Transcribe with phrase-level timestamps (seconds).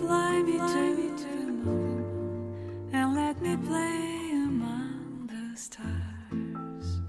[0.00, 2.04] Fly me to the moon
[2.92, 7.02] and let me play among the stars.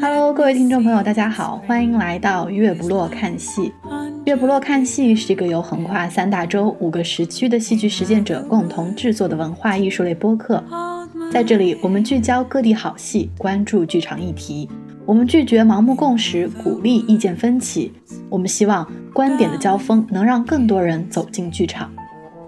[0.00, 3.72] Hello，各位听众朋友，大家好，欢迎来到月不落看戏。
[4.24, 10.62] 月不落看戏是一个由横跨三大洲、五个时区的戏剧实践者共同制作的文化艺术类播客。
[11.32, 14.68] 在这里，我们聚焦各地好戏，关注剧场议题。
[15.06, 17.92] 我们拒绝盲目共识，鼓励意见分歧。
[18.30, 21.94] 我们希望观点的交锋能让更多人走进剧场。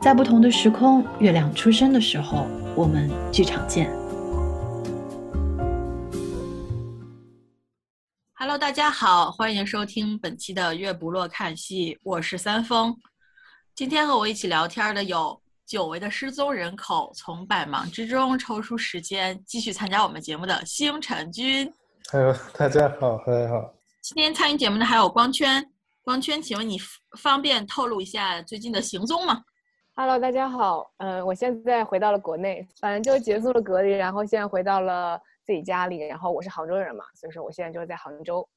[0.00, 3.90] 在不同的时空，月亮出生的时候，我们剧场见。
[8.32, 12.96] Hello，大家好，欢迎收听本期的月不落看戏，我是三丰。
[13.74, 21.70] 今天和我一起聊天的有久违的失踪人口，从百忙之中抽出时间继续参加我们节目的星辰君。
[22.12, 23.74] Hello，大家好，大家好。
[24.00, 26.78] 今天参与节目的还有光圈，光圈，请问你
[27.18, 29.42] 方便透露一下最近的行踪吗
[29.96, 38.48] ？Hello，大家好，嗯、我现在回到了国内，反正就结束了隔离，然后现在回到了自己家里，然后我是杭州人嘛，所以说我现在就是在杭州。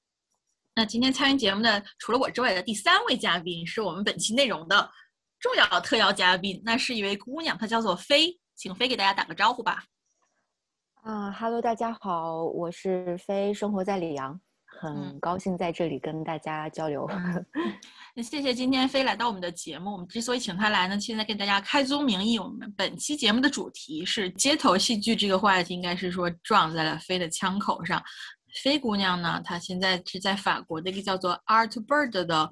[0.76, 4.88] 那今天参与节目的除了我之外的第三位嘉宾，是我们本期内容的
[5.40, 9.84] 重要特邀嘉宾，那是一位姑娘，她叫做飞，请飞给大家打个招呼吧。
[11.04, 14.38] 啊哈喽，大家好，我是飞，生活在里昂，
[14.84, 17.10] 嗯很高兴在这里跟大家交流。
[18.14, 19.94] 那谢谢今天飞来到我们的节目。
[19.94, 28.04] 我们之所以请他来呢，现在跟大家开宗明义，我们本期节目的主题是街头戏剧这个话题，应该是说撞在了飞的枪口上。
[28.62, 32.52] 飞姑娘呢，她现在是在法国的一个叫做 Art Bird 的，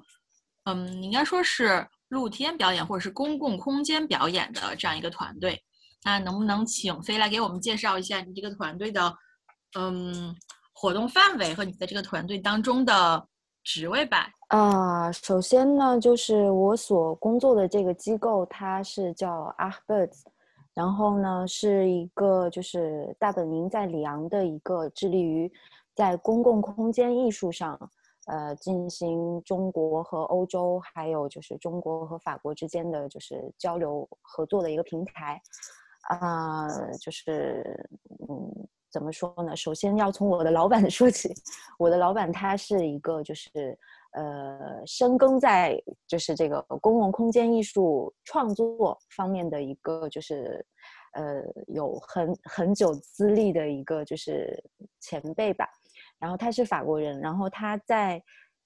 [0.64, 5.62] 嗯，应该说是露天表演或者是公共空间表演的这样一个团队。
[6.04, 9.14] 那能不能请飞来给我们介绍一下你这个团队的，
[9.78, 10.34] 嗯，
[10.72, 13.26] 活动范围和你在这个团队当中的
[13.64, 14.30] 职位吧？
[14.48, 20.24] 啊、首先呢，就是我所工作的这个机构，它是叫 a r b i r d s
[20.72, 25.52] 然后呢是一个就是大本营在里昂的一个致力于
[25.94, 27.78] 在公共空间艺术上，
[28.26, 35.42] 呃，进行中国和欧洲，还有就是中国和法国之间的就是交流合作的一个平台。
[36.08, 36.66] 啊、
[37.02, 37.62] 就是
[38.28, 39.54] 嗯，怎么说呢？
[39.54, 41.34] 首先要从我的老板说起，
[41.78, 43.78] 我的老板他是一个就是
[44.12, 50.64] 呃深耕在就是这个公共空间艺术创作方面的一个就是
[51.12, 54.58] 呃有很很久资历的一个就是
[55.00, 55.68] 前辈吧。
[56.18, 58.22] 然后他是法国人，然后他在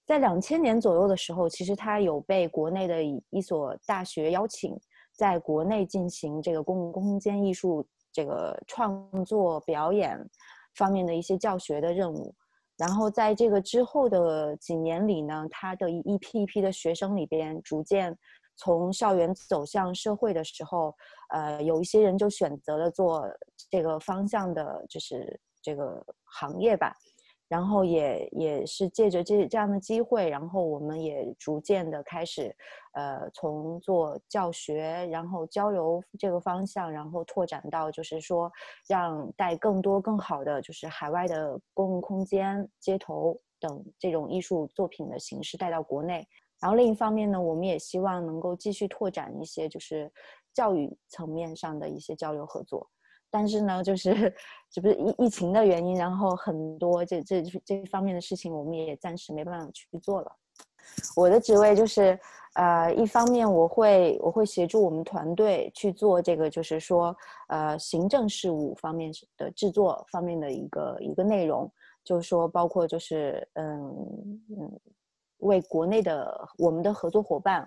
[0.07, 4.79] 在两千年左右的时候，其实他有被国内的一一所大学邀请。
[5.23, 10.19] 在国内进行这个公共空间艺术这个创作表演
[10.75, 12.35] 方面的一些教学的任务，
[12.77, 18.19] 然后在这个之后的几年里呢，他的一批一批的学生里边，逐渐
[18.57, 20.93] 从校园走向社会的时候，
[21.29, 23.25] 呃，有一些人就选择了做
[23.71, 26.93] 这个方向的，就是这个行业吧。
[27.53, 32.57] 然后也也是借着这这样的机会，然后我们也逐渐的开始，
[32.95, 38.51] 呃，从做教学，然后交流这个方向，然后拓展到就是说，
[38.89, 46.27] 让带更多更好的就是海外的公共空间、街头等这种艺术作品的形式带到国内。
[46.59, 50.11] 然后另一方面呢，我们也希望能够继续拓展一些就是
[50.55, 52.89] 教育层面上的一些交流合作。
[53.33, 54.13] 但是呢，就是
[54.71, 60.31] 这不是疫疫情的原因，然后很多这这这方面的事情，我们也暂时没办法去做了。
[61.17, 62.19] 我的职位就是，
[62.55, 67.17] 呃，一方面我会我会协助我们团队去做这个，就是说，
[67.49, 71.71] 呃，行政事务方面的制作方面的一个一个内容，
[72.05, 73.81] 就是说包括就是嗯
[74.59, 74.81] 嗯，
[75.39, 77.67] 为国内的我们的合作伙伴。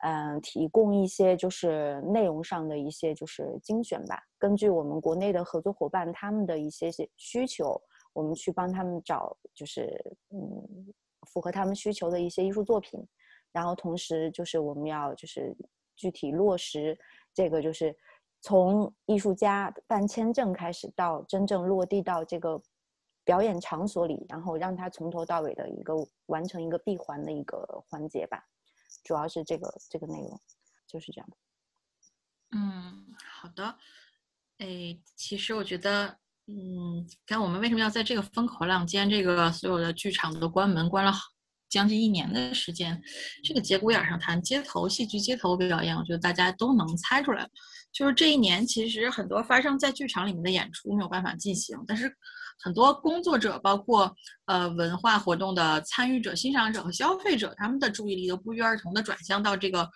[0.00, 7.80] 嗯，提供一些就是内容上的一些就是精选吧，根据我们国内的合作伙伴他们的一些些需求，
[8.12, 9.98] 我们去帮他们找就是
[10.30, 10.94] 嗯
[11.28, 13.02] 符合他们需求的一些艺术作品，
[13.52, 15.56] 然后同时就是我们要就是
[15.96, 16.96] 具体落实
[17.32, 17.96] 这个就是
[18.42, 22.60] 从艺术家办签证开始到真正落地到这个
[23.24, 25.94] 表演场所里，然后让他从头到尾的一个
[26.26, 28.46] 完成一个闭环的一个环节吧。
[29.04, 30.40] 主要是这个这个内容，
[30.86, 31.28] 就是这样。
[32.52, 33.06] 嗯，
[33.40, 33.76] 好的。
[34.58, 36.16] 哎，其实我觉得，
[36.46, 41.12] 嗯，看我们为什么要在这个风口浪尖，这个所有的剧场都关门，关了
[41.68, 43.02] 将近一年的时间，
[43.44, 47.46] 这个节骨眼上谈街头戏剧、街头表演，我觉得大家都能猜出来。
[47.92, 52.14] 就是这一年，其实很多发生在剧场里面的演出没有办法进行，但是
[52.58, 54.14] 很多工作者，包括
[54.46, 59.88] 呃文化活动的参与者、欣赏者和消费者，他们的注意力都不约而同地转向到这个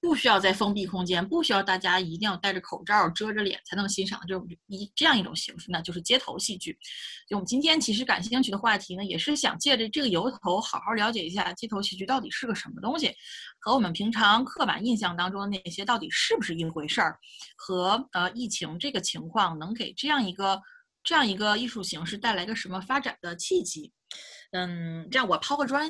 [0.00, 6.78] 不需要在封闭空间，不需要大家一定要戴着口罩遮着脸才能欣赏这种一这样一种形式呢，就是街头戏剧。
[7.26, 13.10] 就我们今天其实感兴趣的话题呢，也是想借着这个由头，好好了解一下街头戏剧到底是个什么东西，
[13.58, 17.18] 和我们平常刻板印象当中的那些到底是不是一回事儿，
[17.56, 20.60] 和呃疫情这个情况能给这样一个
[21.04, 23.92] 这样一个艺术形式带来个什么发展的契机。
[24.50, 25.88] 嗯，这样我抛个砖。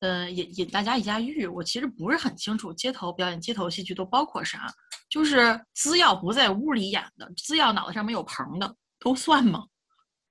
[0.00, 4.70] 呃，引引大家一下玉，我其实不是很清楚街头表演、街头戏剧都包括啥，
[5.08, 9.66] 就是只要不在屋里演的，只要脑袋上没有棚的，都算吗？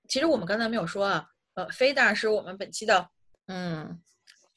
[0.08, 3.10] 其实我们刚才没有说啊，呃，飞大是我们本期的
[3.48, 4.00] 嗯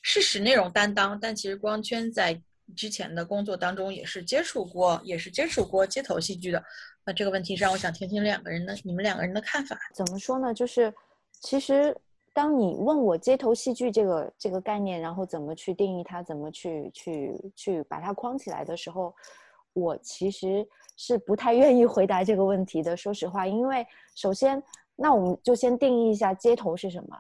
[0.02, 2.38] 事实内容担当，但其实光圈在
[2.76, 6.62] 之前的工作当中也是接触过，也是接触过街头戏剧的。
[7.08, 9.78] 那这个问题让，我想听听两个人的你们两个人的看法。
[9.94, 10.52] 怎么说呢？
[10.52, 10.92] 就是
[11.40, 11.96] 其实。
[12.34, 19.12] 当你问我街头戏剧这个这个概念，然后怎么去定义它，怎么去去去把它框起来的时候，
[19.72, 20.64] 我其实
[20.96, 22.96] 是不太愿意回答这个问题的。
[22.96, 23.84] 说实话，因为
[24.14, 24.62] 首先，
[24.94, 27.18] 那我们就先定义一下街头是什么？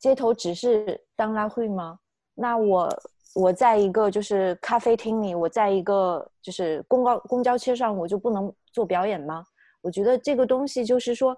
[0.00, 2.00] 街头只是当拉会吗？
[2.34, 3.02] 那我
[3.36, 9.44] 我在一个就是咖啡厅里，我在一个就是公交公交车上，我就不能做表演吗？
[9.80, 11.36] 我觉得这个东西就是说。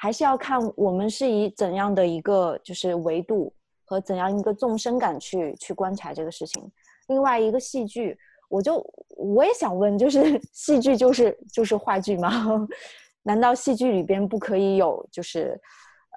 [0.00, 3.52] 还是要看我们是以怎样的一个就是维度
[3.84, 6.70] 和怎样一个纵深感去去观察这个事情。
[7.08, 8.16] 另外一个戏剧，
[8.48, 8.80] 我就
[9.16, 12.30] 我也想问，就是 戏剧就是就是话剧吗？
[13.24, 15.60] 难道戏剧里边不可以有就是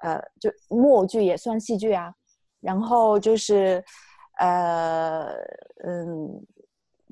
[0.04, 2.14] 呃就木偶剧也算戏剧啊？
[2.60, 3.84] 然后就是
[4.38, 5.34] 呃
[5.84, 6.40] 嗯，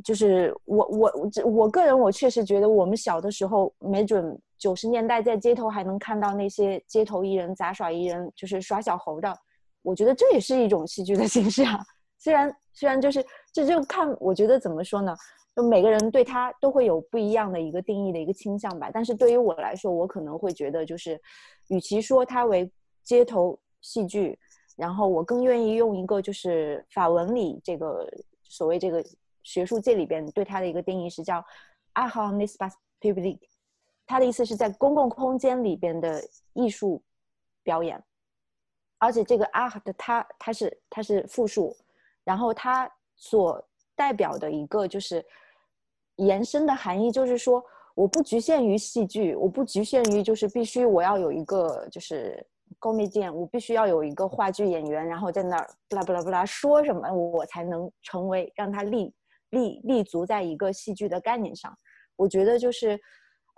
[0.04, 1.12] 就是我我
[1.44, 4.38] 我个人我确实觉得我们小的时候没准。
[4.60, 9.34] 九十年代在街头还能看到那些街头艺人杂耍艺人，就是耍小猴的。
[9.80, 11.80] 我觉得这也是一种戏剧的形式啊。
[12.18, 13.24] 虽然虽然就是
[13.54, 15.16] 这就看，我觉得怎么说呢？
[15.56, 18.90] 就每个人对他都会有不一样的一个定义的一个倾向吧。
[18.92, 21.18] 但是对于我来说，我可能会觉得就是，
[21.68, 22.70] 与其说它为
[23.02, 24.38] 街头戏剧，
[24.76, 28.06] 然后我更愿意用一个就是法文里这个
[28.44, 29.02] 所谓这个
[29.42, 31.44] 学术界里边对它的一个定义是叫
[31.94, 33.38] art en espace public。
[34.06, 36.20] 他的意思是在公共空间里边的
[36.52, 37.00] 艺术
[37.62, 38.02] 表演，
[38.98, 41.76] 而且这个 art 它它是它是复数，
[42.24, 43.64] 然后它所
[43.94, 45.24] 代表的一个就是
[46.16, 47.64] 延伸的含义，就是说
[47.94, 52.44] 我不局限于戏剧，我不局限于就是必须我要有一个就是
[52.80, 59.14] 高密件，我必须要有一个话剧演员，然后在那儿不啦不啦不啦说什么，我才能成为让他立
[59.50, 61.72] 立立足在一个戏剧的概念上。
[62.16, 63.00] 我觉得就是。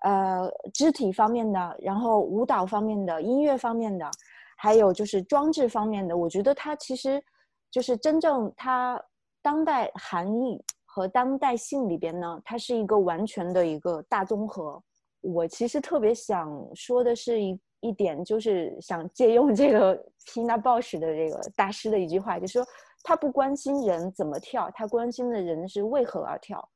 [0.04, 4.10] 呃，肢体方面的，然后舞蹈方面的，音乐方面的，
[4.56, 7.22] 还有就是装置方面的，我觉得它其实
[7.70, 9.00] 就是真正它
[9.40, 14.82] 当代含义和当代性里边呢，它是一个完全的一个大综合。
[15.20, 19.96] 我其实特别想说的是一一点，就是想借用这个
[20.26, 22.66] Pina Bausch 的这个大师的一句话，就说
[23.02, 26.66] 他不关心人怎么跳，他关心的人是为何而跳。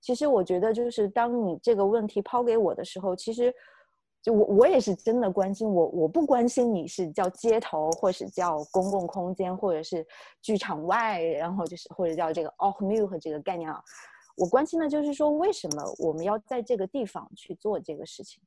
[0.00, 3.54] 其实我觉得，就是当你这个问题抛给我的时候，其实
[4.22, 10.06] 就我我也是真的关心我，我不关心你是叫街头，或是叫公共空间，或者是
[10.42, 13.82] 剧场外，然后就是或者叫这个 off mute 和这个概念啊。
[14.36, 18.42] 我关心的就是说，为什么我们要在这个地方去做这个事情？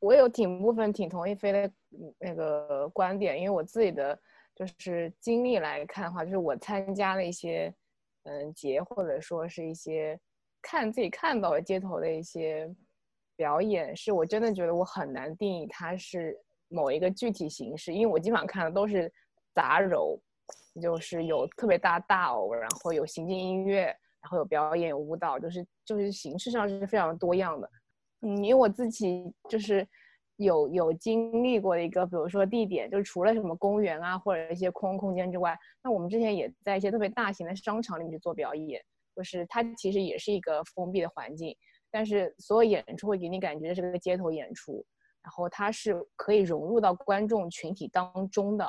[0.00, 1.72] 我有挺部分挺同意飞的
[2.18, 4.18] 那个观点，因为我自己的
[4.58, 7.72] 就是经历来看的话，就是我参加了一些
[8.24, 10.18] 嗯节，或者说是一些。
[10.60, 12.68] 看自己看到的街头的一些
[13.36, 16.36] 表演，是我真的觉得我很难定义它是
[16.66, 19.10] 某一个具体形式，因为我基本上看的都是
[19.54, 20.18] 杂糅，
[20.82, 23.84] 就是有特别大大偶，然后有行进音乐，
[24.20, 27.70] 然后有表演舞蹈，就是就是形式上是非常多样的。
[28.22, 29.86] 嗯，因为我自己就是
[30.38, 38.82] 有有经历过的一个，比如说地点，就是除了什么公园啊或者一些空空间之外，那我们之前也在一些特别大型的商场里面去做表演。
[39.16, 41.52] 就是它其实也是一个封闭的环境，
[41.90, 44.86] 但是所有演出会给你感觉是个街头演出，
[45.24, 48.64] 然后它是可以融入到观众群体当中的。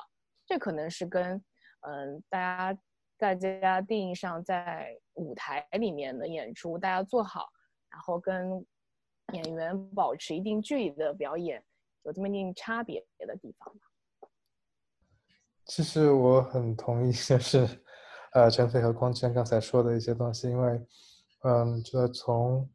[0.47, 1.39] 这可能是跟
[1.81, 2.79] 嗯大家
[3.15, 7.47] 大家定义上在舞台里面的演出，大家做好，
[7.91, 8.65] 然后跟
[9.31, 11.63] 演员保持一定距离的表演
[12.03, 14.29] 有这么一定差别的地方吧。
[15.65, 17.67] 其实我很同意，就是。
[18.31, 20.79] 呃，陈飞和光圈刚才说的一些东西，因为，
[21.45, 22.69] 嗯，就从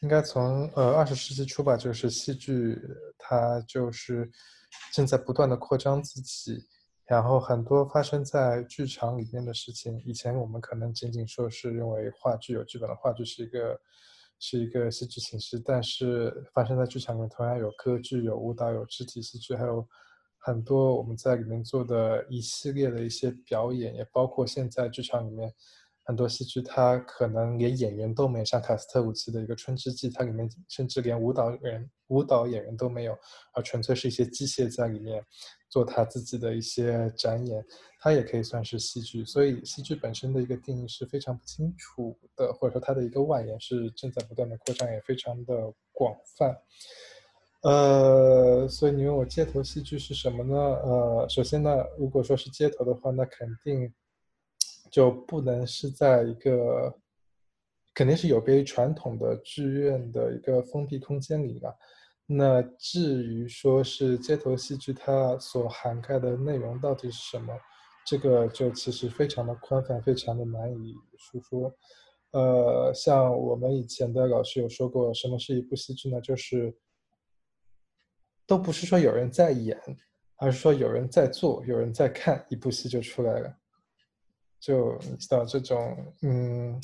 [0.00, 2.76] 应该从呃二十世纪初吧，就是戏剧
[3.16, 4.28] 它就是
[4.92, 6.66] 正在不断的扩张自己，
[7.06, 13.80] 然后很多发生在剧场里面的事情，以前我们可能仅仅说是认为话剧有剧本的话剧是一个
[14.38, 19.86] 是一个戏剧形式，但是发生在剧场里面同样有歌剧、有舞蹈、有肢体戏剧，还有
[20.38, 25.52] 很多我们在里面做的一系列的一些表演，也包括现在剧场里面。
[26.08, 33.14] 很多戏剧它可能连演员都没有，像卡斯特武奇的一个《春之祭》，它里面甚至连舞蹈人、舞蹈演员都没有，
[33.52, 35.22] 而纯粹是一些机械在里面
[35.68, 37.62] 做他自己的一些展演，
[38.00, 39.22] 它也可以算是戏剧。
[39.22, 46.56] 所以戏剧本身的一个定义是非常不清楚的，或者说它的一个外延是正在不断的扩张，也非常的广泛。
[47.64, 50.56] 呃，所以你问我街头戏剧是什么呢？
[50.56, 53.92] 呃，首先呢，如果说是街头的话，那肯定。
[54.90, 56.94] 就不能是在一个，
[57.94, 61.76] 肯定是有别于传统的剧院的一个封闭空间里了。
[62.26, 67.54] 那至于说是街头戏剧，它所涵盖的内容到底是什么，
[68.06, 71.74] 这个就其实非常的宽泛，非常的难以述说。
[72.32, 76.20] 呃，像我们以前的老师有说过，什么是一部戏剧呢？
[76.20, 76.76] 就是
[78.46, 79.80] 都不是说有人在演，
[80.36, 83.56] 而是说有人在做，有人在看，一部戏就出来了。
[84.60, 86.80] 就你知道这种，嗯，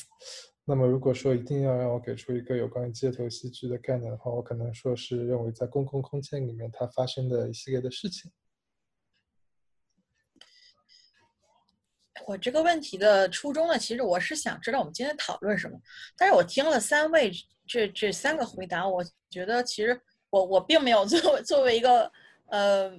[0.64, 8.30] 那么如果说一定要让我给出一个有关于街头戏剧的概念的话，我可能说是认为在公共空间里面它发生的一系列的事情。
[12.26, 15.76] 我这个问题的初衷呢，其实我是想知道我们今天讨论什么，
[16.16, 17.32] 但是我听了三位
[17.66, 20.00] 这这三个回答，我觉得其实
[20.30, 22.10] 我我并没有作为作为一个
[22.46, 22.92] 呃。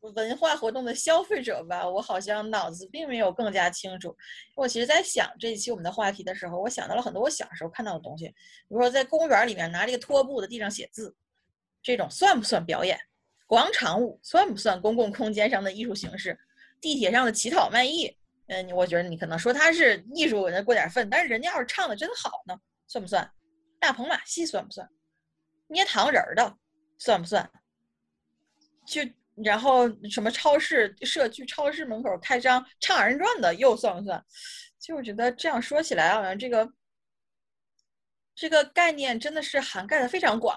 [0.00, 4.16] 文化活动的消费者吧，我好像脑子并没有更加清楚。
[4.54, 8.34] 我其实，在想这一期我们的话题的时候，我想到了很多我小时候看到的东西，比
[8.68, 11.14] 如说在公园里面拿这个拖布在地上写字，
[11.82, 12.98] 这种算不算表演？
[13.46, 16.38] 广场舞算不算公共空间上的艺术形式？
[16.80, 23.28] 地铁上的乞讨卖艺，嗯，我觉得你可能说它是艺术，人过点分，但是人家要是唱的真好呢，算不算？
[23.80, 24.88] 大鹏马戏算不算？
[25.66, 26.56] 捏糖人儿的
[26.98, 27.50] 算不算？
[28.86, 29.02] 就。
[29.44, 34.24] 然后什么超市、社区超市门口开张唱二人转的又算不算？
[34.78, 36.72] 其实我觉得这样说起来，好像这个
[38.34, 40.56] 这个概念真的是涵盖的非常广。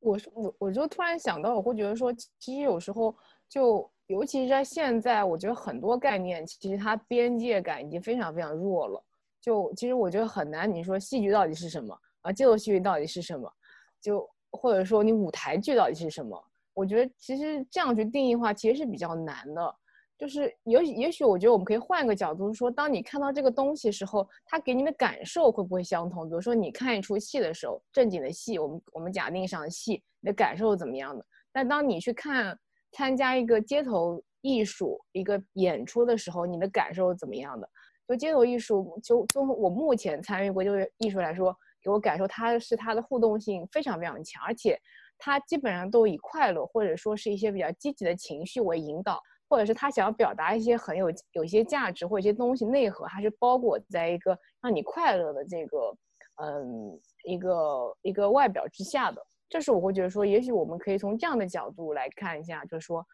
[0.00, 3.16] 我我我就突然想到，我会觉得说，其实有时候
[3.48, 9.04] 就尤其是在现在，我觉得很多概念其实它边界感已经非常非常弱了。
[9.40, 12.32] 就其实我觉得很难，你说戏剧到底是什么啊？
[12.32, 13.52] 街头戏剧到底是什么？
[14.00, 16.51] 就或者说你舞台剧到底是什么？
[16.74, 19.74] 我觉得其实这样去定义的话，其实是比较难的。
[20.18, 26.28] 就是也许也许，我觉得我们可以换一个角度说，当你看到这个东西时候，它给你的感受会不会相同？
[26.28, 31.26] 比如说你看一出戏的时候，正经的戏，我们我们假定上的戏，你的感受是怎么样的？
[31.50, 32.56] 但当你去看
[32.92, 37.68] 参加一个街头艺术一个演出的时候，你的感受是怎么样的？
[38.06, 41.52] 就街头艺术，就从我目前参与过就是艺术来说，
[41.82, 44.78] 给我感受它是它的互动性非常非常强，而且。
[45.24, 55.96] 他基本上都以快乐或者说是一些比较积极的情绪为引导，或者是他想要表达一些很有有些价值或一些东西内核，还是包裹在一个让你快乐的这个
[56.42, 59.24] 嗯一个一个外表之下的。
[59.48, 63.06] 这是我会觉得说，也许我们可以从这样的角度来看一下，就是说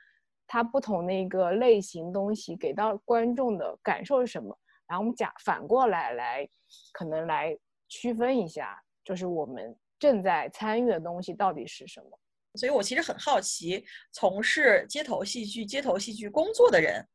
[0.46, 6.48] 它不同的一个类型东西给到观众的感受是什么，然后我们假反过来来
[6.94, 7.54] 可能来
[7.86, 9.76] 区分一下，就是我们。
[9.98, 12.18] 正在参与的东西到底是什么？
[12.54, 17.06] 所以我其实很好奇，从事街头戏剧、街头戏剧工作的人，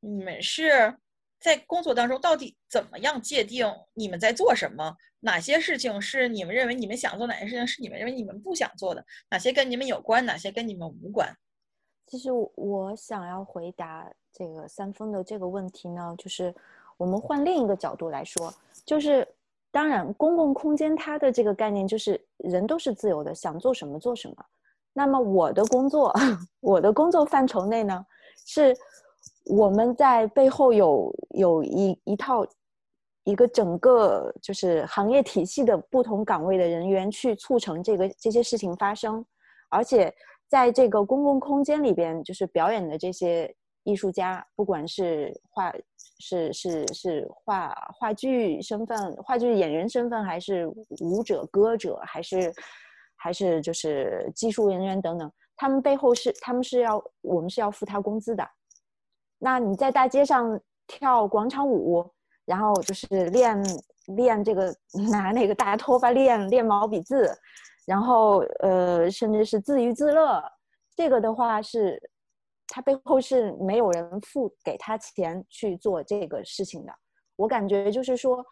[0.00, 0.96] 你们是
[1.40, 4.94] 在工作当中到底怎么样界定你们在做什么？
[5.20, 7.26] 哪些事情是你们认为你们想做？
[7.26, 9.04] 哪些事情是你们认为你们不想做的？
[9.30, 10.24] 哪些跟你们有关？
[10.24, 11.34] 哪些跟你们无关？
[12.06, 16.54] 其实我想要回答这个三丰的这个问题呢，就是
[16.96, 18.54] 我们换另一个角度来说，
[18.84, 19.26] 就是。
[19.76, 24.34] 当然，公共空间它的这个概念就是人都是自由的，想做什么做什么。
[24.94, 26.14] 那么我的工作，
[26.62, 28.02] 我的工作范畴内呢，
[28.46, 28.74] 是
[29.44, 32.42] 我们在背后有有一一套
[33.24, 39.22] 一个整个就是行业体系的不同岗位的人员去促成这个这些事情发生，
[39.68, 40.10] 而且
[40.48, 43.54] 在这个公共空间里边，就是表演的这些
[43.86, 45.72] 艺术家，不管是画。
[46.18, 50.66] 是是是话话剧身份，话剧演员身份，还是
[51.02, 52.50] 舞者、歌者，还是
[53.16, 58.48] 还是就是技术人员等等，他们背后是他们是要我们是要付他工资的。
[59.38, 62.10] 那你在大街上跳广场舞，
[62.46, 63.62] 然后就是练
[64.06, 64.74] 练这个
[65.12, 67.30] 拿那个大拖把练练毛笔字，
[67.84, 70.42] 然后呃甚至是自娱自乐，
[70.96, 72.02] 这个的话是
[72.68, 76.92] 他背后是没有人付给他钱去做这个事情的。
[77.36, 78.44] 我感觉就是说，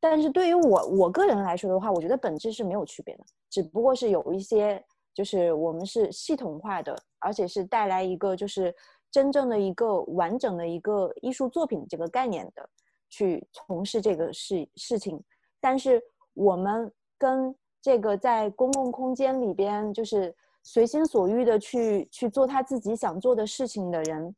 [0.00, 4.82] 但是对于我我个人来说的话，我觉得本质是没有区别的，只不过是有一些
[5.14, 8.74] 就是我们是系统化的，而且是带来一个就是
[9.10, 12.68] 真正的一个完整的一个艺术作品这个概念的
[13.08, 15.22] 去从事这个事事情，
[15.60, 16.02] 但是
[16.34, 20.34] 我们跟这个在公共空间里边就是
[20.68, 24.34] 随心所欲的去去做他自己想做的事情的人，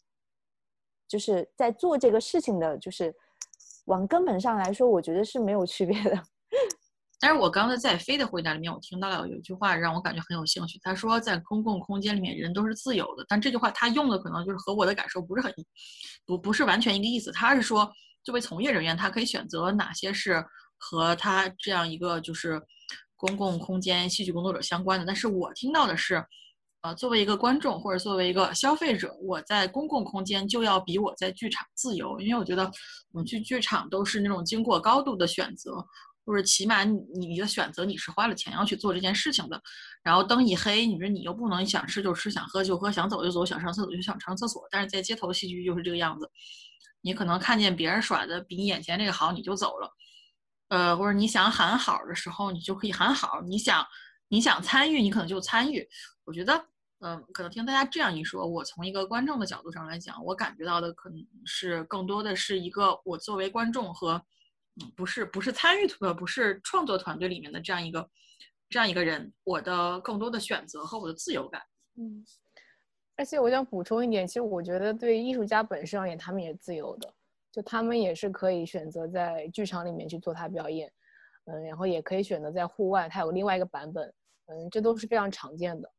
[1.08, 3.14] 就是在做这个事情的，就是
[3.86, 6.22] 往根本上来说，我觉得是没有区别的。
[7.18, 10.78] 但是我刚才在飞的回答里面，我听到了有一句话让我感觉很有兴趣。
[10.82, 13.24] 他说，在公共空间里面，人都是自由的。
[13.26, 15.50] 但这句话他用的可能就是和我的感受不是很，
[16.26, 17.32] 不不是完全一个意思。
[17.32, 17.90] 他是说，
[18.22, 20.44] 作为从业人员，他可以选择哪些是
[20.76, 22.62] 和他这样一个就是
[23.18, 25.04] 公共空间戏剧工作者相关的。
[25.04, 26.24] 但是我听到的是，
[26.80, 32.64] 呃，作为一个观众或者作为一个消费者，我在公共空间就要比我在剧场自由，因为我觉得
[33.12, 35.84] 我们去剧场都是那种经过高度的选择。
[36.24, 39.58] 或者起码你你的选择你是花了钱要去做这件事情的，
[40.02, 44.62] 然后灯一黑，你说你又不能想吃就吃，想喝就喝，想走就走，想上厕所就想上厕所。
[44.70, 46.30] 但是在街头戏剧就是这个样子，
[47.00, 49.90] 你可能看见别人耍的比你眼前这个好，你就走了，
[50.68, 53.86] 呃，或者你想喊好的时候，你就可以喊好，你想
[54.28, 55.88] 你想参与，你可能就参与。
[56.24, 56.66] 我觉得，
[57.00, 64.22] 嗯，可能听大家这样一说，我从一个观众的角度上来讲，我感觉到的可能是更多的是一个我作为观众和。
[64.94, 68.08] 不是不是参与呃不是创作团队里面的这样一个
[68.68, 71.60] 这样一个人，我的更多的选择和我的自由感。
[71.96, 72.24] 嗯，
[73.16, 77.12] 而且我想补充一点，其实我觉得对艺术家本身而言，他们也是自由的，
[77.50, 80.92] 就他们也是可以选择在剧场里面去做他表演，
[81.46, 84.12] 嗯，然后也可以选择在户外，他有另外一个版本，
[84.46, 85.90] 嗯，这都是非常常见的。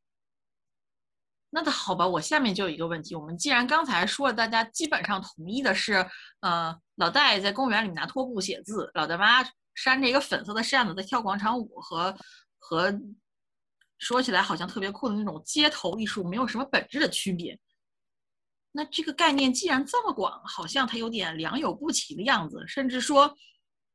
[1.52, 3.16] 那好吧，我下面就有一个问题。
[3.16, 6.06] 我们既然刚才说了，大家基本上同意的是，
[6.40, 12.16] 呃，老大爷在公园里面拿拖布写字，老大妈扇着一个粉色的扇子在跳广场舞，和
[12.60, 12.96] 和
[13.98, 17.58] 说起来好像特别酷的那种街头艺术没有什么本质的区别。
[18.72, 23.34] 那这个概念既然这么广，好像它有点良莠不齐的样子，甚至说，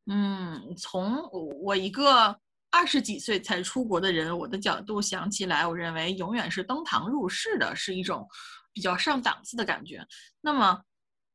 [0.07, 1.21] 嗯，从
[1.61, 2.39] 我一个。
[2.71, 8.27] 二十几岁才出国的人，我的角度想起来，我认为永远是登堂入室的，是一种
[8.73, 10.05] 比较上档次的感觉。
[10.41, 10.81] 那么，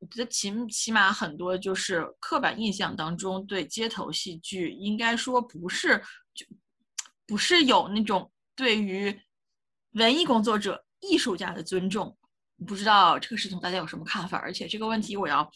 [0.00, 5.96] 我觉得起起码很多就是刻板印象当中对街头戏剧，应该说不是
[6.34, 6.44] 就
[7.26, 9.18] 不是有那种对于
[9.92, 12.14] 文艺工作者、艺术家的尊重。
[12.66, 14.38] 不知道这个事情大家有什么看法？
[14.38, 15.50] 而且这个问题我要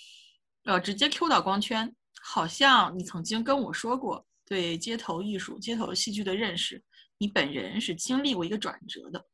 [0.65, 4.25] 呃直接 Q 到光圈，好像你曾经跟我说过。
[4.47, 6.83] 对街头艺术、街头戏剧的认识，
[7.17, 9.25] 你本人是经历过一个转折的。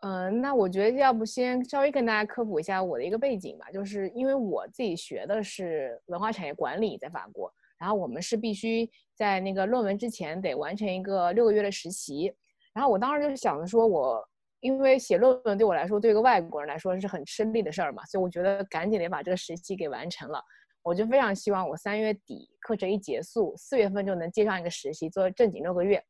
[0.00, 12.32] 嗯，那我觉得要不先稍微跟大家科普一下我的一个背景吧，就是因为我自己学的是文化产业管理，在法国，然后我们是必须在那个论文之前得完成一个六个月的实习，
[12.72, 14.26] 然后我当时就是想着说，我
[14.64, 20.42] 因为写论文对我来说，对一个外国人来说是很吃力的事儿嘛，所以我觉得赶紧得把这个实习给完成了。
[20.82, 26.02] 我就非常希望我三月底课程一结束，四月份就能接上一个实习，做正经六个月。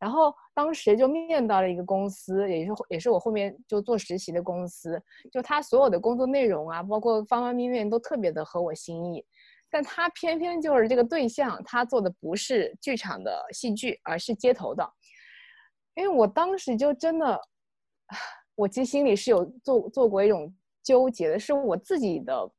[0.00, 9.24] 然后当时就面到了一个公司，也是也是我后面就做实习的公司，就他所有的工作内容啊，包括方方面面都特别的合我心意。
[9.70, 14.84] 但他偏偏就是这个对象，他做的不是剧场的戏剧，而是街头的。
[15.94, 17.40] 因为我当时就真的，
[18.54, 22.50] 我其实心里是有做做过一种纠结的，是我自己的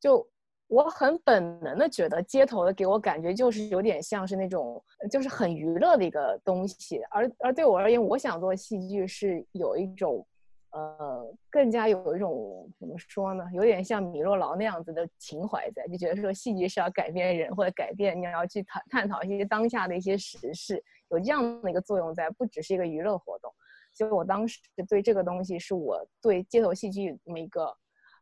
[0.00, 0.26] 就。
[0.68, 10.26] 我很本能的觉得街头的给我感觉就是有点像是那种，就是很娱乐的一个东西，而而对我而言，我想做戏剧是有一种，
[10.70, 23.52] 呃，更加有一种怎么说呢，有点像米洛劳那样子的情怀在，就觉得说戏剧是要改变人或者改变你要去探探讨一些当下的一些时事，有这样的一个作用在，不只是一个娱乐活动。
[23.94, 27.72] 所以我当时对这个东西是我对街头戏剧这么一个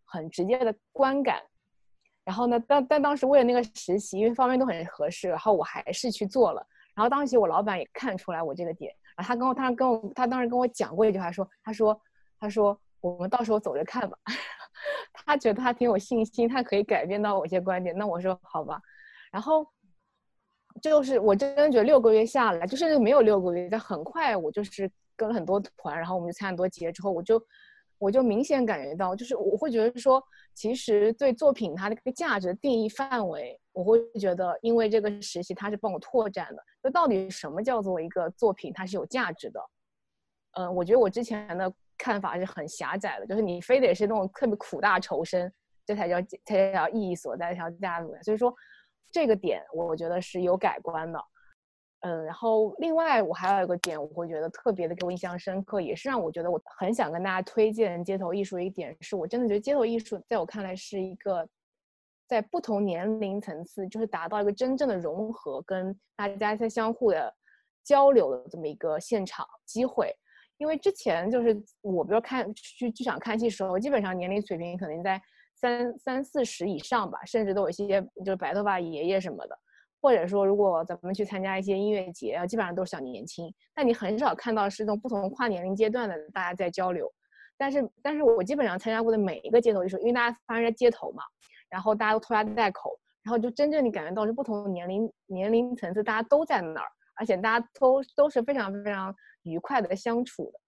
[0.04, 1.42] 很直接的观感。
[2.22, 2.62] 然后呢？
[2.68, 6.64] 但但当时为了那个实习，因为方面都很合适，然后我还是去做了。
[6.94, 11.98] 然后当时我老板也看出来我这个点，然后他跟我，他跟我，他当时跟我讲过一句话，说，他说，
[12.38, 14.16] 他说，我们到时候走着看吧。
[15.12, 17.96] 他觉得他挺有信心，他可以改变到我一些观点。
[17.96, 18.80] 那我说好吧。
[19.32, 19.66] 然后
[20.80, 24.88] 就是我真的觉得六个月下来，就是没有六个月，但很快我就是
[25.20, 27.42] 跟了很多团，然后我们就参加很多节之后，我就。
[28.02, 36.62] 我就明显感觉到，就是我会觉得说，其实对作品它的这个价值定义范围，我会觉得，因为这个实习它是帮我拓展的。
[36.82, 39.60] 就到底什么叫做一个作品它是有价值的？
[40.52, 45.52] 嗯，我觉得我之前的看法是很狭窄的，就是你非得是那种特别苦大仇深，
[45.84, 48.08] 这才叫才叫意义所在，才叫价值。
[48.22, 48.50] 所以说，
[49.12, 51.22] 这个点我觉得是有改观的。
[52.00, 61.46] 嗯，然后另外我还有一个点，我会觉得特别的给我印象深刻，也是让我觉得我很想跟大家推荐街头艺术一点，是我真的觉得街头艺术在我看来是一个
[62.26, 67.34] 在不同年龄层次，就是达到一个真正的融合，跟大家在相互的
[67.84, 70.10] 交流的这么一个现场机会。
[70.56, 75.20] 因为之前就是我，比如看去剧场看戏时候，基本上年龄水平可能在
[75.54, 79.58] 三三四十以上吧，甚至都有一些就是白头发爷爷什么的。
[80.00, 87.12] 或者说，如果咱们去参加一些音乐节啊，基本上都是小年轻，但你很少看到是这种不同跨年龄阶段的大家在交流。
[87.58, 91.22] 但是，但是我基本上参加过的每一个街头艺术，因为大家发生在街头嘛，
[91.68, 100.60] 然后大家都拖家带口，然后就真正你感觉到是不同年龄年龄层次，大家都在那儿，而且大家都都是非常非常愉快的相处的。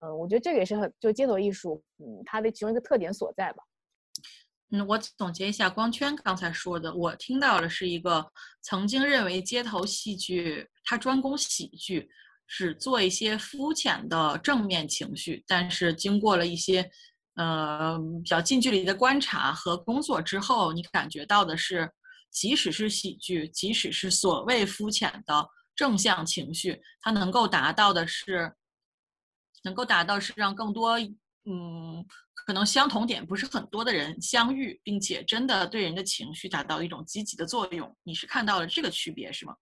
[0.00, 3.62] 嗯，我觉得这个也是很就街头艺术，嗯，它的其中一个特点所在吧。
[4.74, 8.26] 嗯，我总结一下光圈刚才说的，我听到的是一个
[8.62, 12.08] 曾经认为街头戏剧它专攻喜剧，
[12.46, 16.90] 只做一些肤浅的正面情绪，但是经过了一些
[17.34, 21.92] 呃比较近距离的观察和工作之后，你感觉到的是，
[22.30, 28.50] 即使是喜剧，即使是所谓肤浅的正向情绪，它能够达到的是，
[29.64, 30.98] 能够达到是让更多
[31.44, 32.06] 嗯。
[32.46, 37.94] 可能相同点不是很多的人相遇，并且真的对人的情绪达到一种积极的作用。
[38.02, 39.54] 你是看到了这个区别是吗？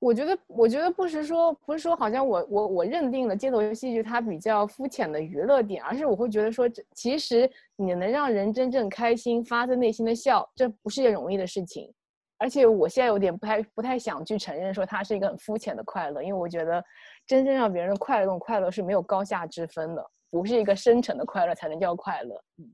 [0.00, 11.92] 我觉得，我觉得不是说，不是说好像我我我认定了街头戏剧它比较肤浅的娱乐点，而是我会觉得说，这其实你能让人真正开心、发自内心的笑，这不是件容易的事情。
[12.38, 16.80] 而且我现在有点不太不太想去承认说它是一个很肤浅的快乐，因为我觉得
[17.26, 20.10] 真正让别人快乐，快乐是没有高下之分的。
[20.30, 22.42] 不是一个深沉的快乐才能叫快乐。
[22.58, 22.70] 嗯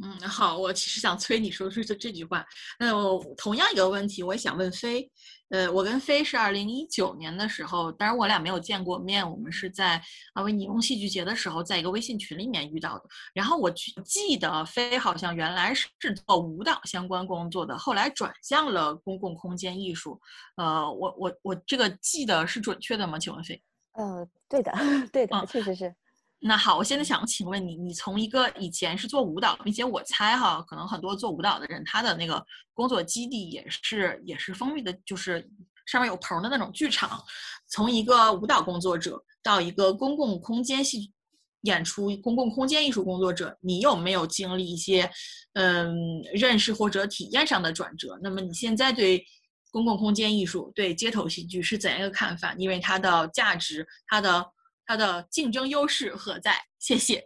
[0.00, 2.46] 嗯，好，我其实想催你说出这这句话。
[2.78, 5.10] 那我同样一个问题，我也想问飞。
[5.48, 10.00] 呃，我跟飞是二零一九年的时候，当然我俩没有见过面，我们是在
[10.34, 13.04] 啊维尼翁戏剧节的时候，在一个微信群里面遇到的。
[13.34, 20.20] 然后我记得飞好像原来是做舞蹈相关工作的，后来转向了公共空间艺术。
[20.58, 23.18] 呃，我我我这个记得是准确的吗？
[23.18, 23.60] 请问飞？
[23.94, 24.72] 呃，对的，
[25.12, 25.92] 对的，确实是。
[26.40, 32.40] 那好，我现在想请问你，你从一个以前是做舞蹈，并且我猜哈，可能很多做舞蹈的人，他的那个
[32.72, 35.50] 工作基地也是也是封闭的，就是
[35.84, 37.20] 上面有棚的那种剧场。
[37.68, 41.12] 从一个舞蹈工作者到一个公共空间戏
[41.62, 45.10] 演出、公共空间艺术工作者，你有没有经历一些
[45.54, 48.16] 嗯认识或者体验上的转折？
[48.22, 49.24] 那么你现在对
[49.72, 52.54] 公共空间艺术、对街头戏剧是怎样一个看法？
[52.56, 54.46] 因为它的价值，它的。
[54.88, 56.52] 它的竞争优势何在？
[56.78, 57.22] 谢谢。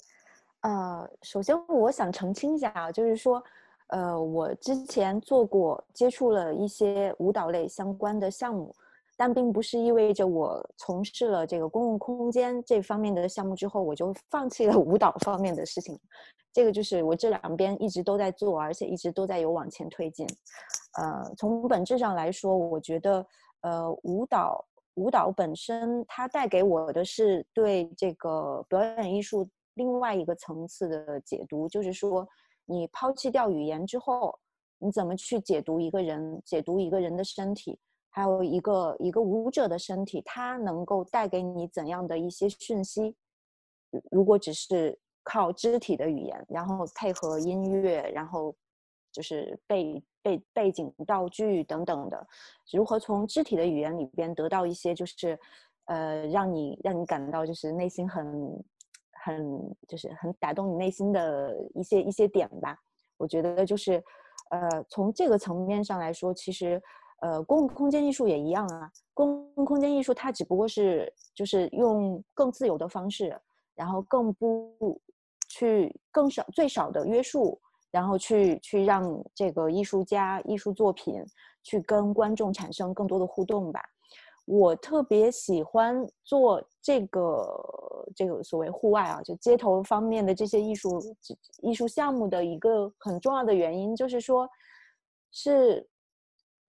[0.63, 3.41] 呃，首先我想澄清一下啊，就是说，
[3.87, 8.75] 呃，我之前做过接触了一些舞蹈类相关的项目，
[9.17, 15.97] 但并不是意味着我从事了这个公共空间这方面的项目之后，我就放弃了舞蹈方面的事情。
[16.53, 20.27] 这个就是我这两边一直都在做，而且一直都在有往前推进。
[20.99, 23.25] 呃，从本质上来说，我觉得，
[23.61, 24.65] 呃，舞蹈。
[24.95, 32.29] 舞蹈本身，它带给我的是对这个表演艺术另外一个层次的解读，就是说，
[32.67, 34.39] 你抛弃掉语言之后，
[34.79, 37.79] 你怎么去解读一个人，解读一个人的身体，
[38.11, 43.17] 还有一个一个舞者的身体，它能够带给你怎样的一些讯息？
[44.11, 48.55] 如果只是靠肢体的语言，然后配合音乐，然后
[49.11, 50.03] 就是被。
[50.23, 52.27] 背背景道具等等的，
[52.73, 55.39] 如何从肢体的语言里边得到一些，就是
[55.87, 58.65] 呃，让你让你感到就是内心很
[59.25, 62.79] 很就是很打动你内心的一些一些点吧。
[63.17, 64.03] 我觉得就是
[64.51, 66.81] 呃，从这个层面上来说，其实
[67.21, 68.91] 呃，公共空间艺术也一样啊。
[69.15, 73.39] 公共空间艺术它只不过是就是用更自由的方式，
[73.75, 75.01] 然后更不
[75.49, 77.61] 去更少最少的约束。
[77.93, 81.23] 然后去去让这个艺术家艺术作品
[81.63, 83.81] 去跟观众产生更多的互动吧。
[84.47, 87.47] 我特别喜欢做这个
[88.17, 91.01] 这个所谓户外啊，就街头方面的这些艺术
[91.63, 94.49] 艺术项目的一个很重要的原因，就是说，
[95.31, 95.87] 是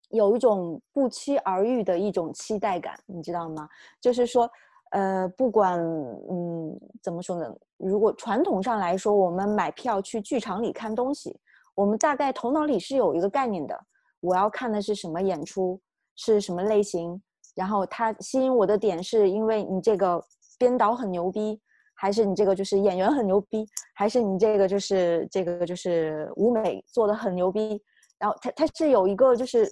[0.09, 3.67] 有一种不期而遇的一种期待感，你知道吗？
[3.99, 4.47] 就是说。
[4.93, 11.35] 呃，不管嗯怎么说呢，如果传统上来说，我们买票去剧场里看东西，
[11.73, 13.75] 我们大概头脑里是有一个概念的，
[14.19, 15.81] 我要看的是什么演出，
[16.15, 17.19] 是什么类型，
[17.55, 20.23] 然后它吸引我的点是因为你这个
[20.59, 21.59] 编导很牛逼，
[21.95, 27.81] 还是你这个就是演员很牛逼，还是你这个就是这个就是舞美做的很牛逼。
[28.19, 29.67] 然后它它是有一个就是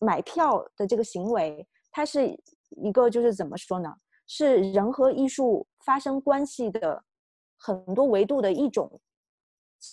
[0.00, 2.28] 买票的这个行为，它是
[2.70, 3.92] 一个就是怎么说呢？
[4.26, 7.02] 是人和艺术发生关系的
[7.58, 8.90] 很多维度的一种，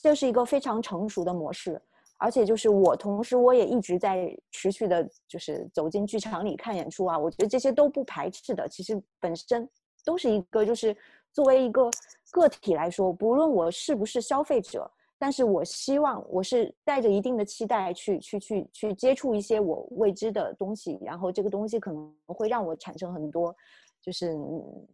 [0.02, 1.82] 这是一个非常成熟的模式。
[2.22, 7.18] 而且就是我，同时我也一直在持续的，就是走进剧场里看演出啊。
[7.18, 9.70] 我觉得这些都不排斥的，其实本身
[10.04, 10.94] 都是一个，就是
[11.32, 11.90] 作为一个
[12.32, 23.56] 个体来说，不论我是不是消费者，但是我希望我是带着一定的期待去去去去接触一些我未知的东西，然后这个东西可能会让我产生很多，
[24.02, 24.36] 就是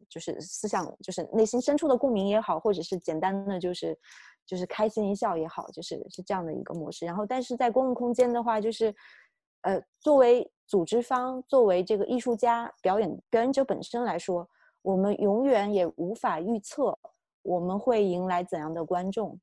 [0.09, 3.97] 就是思想，就是内心深处的共鸣也好，或者是简单的就是。
[4.47, 7.03] 就是开心一笑也好，就是是这样的一个模式。
[7.03, 8.93] 然后，但是在公共空间的话，就是，
[9.61, 14.47] 呃，作为组织方，作为这个艺术家、表演表演者本身来说，
[14.83, 16.95] 我们永远也无法预测
[17.41, 19.35] 我们会迎来怎样的观众。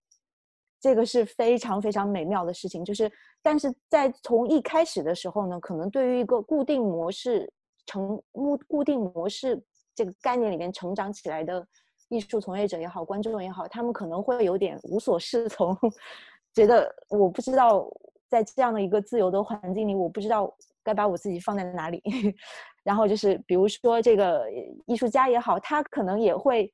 [0.80, 2.84] 这个是非常非常美妙的事情。
[2.84, 3.10] 就是，
[3.42, 7.52] 但是在从一开始的时候呢，可能对于一个固定模式
[7.86, 9.62] 成固固定模式
[9.94, 11.66] 这个概念里面成长起来的。
[12.08, 15.74] 艺术从业者也好，观众也好，他们可能会有点无所适从，
[16.52, 17.90] 觉得我不知道
[18.28, 22.02] 在这样的一个自由的环境里，我不知道该把我自己放在哪里。
[22.84, 24.44] 然后就是，比如说这个
[24.84, 26.70] 艺术家也好，他可能也会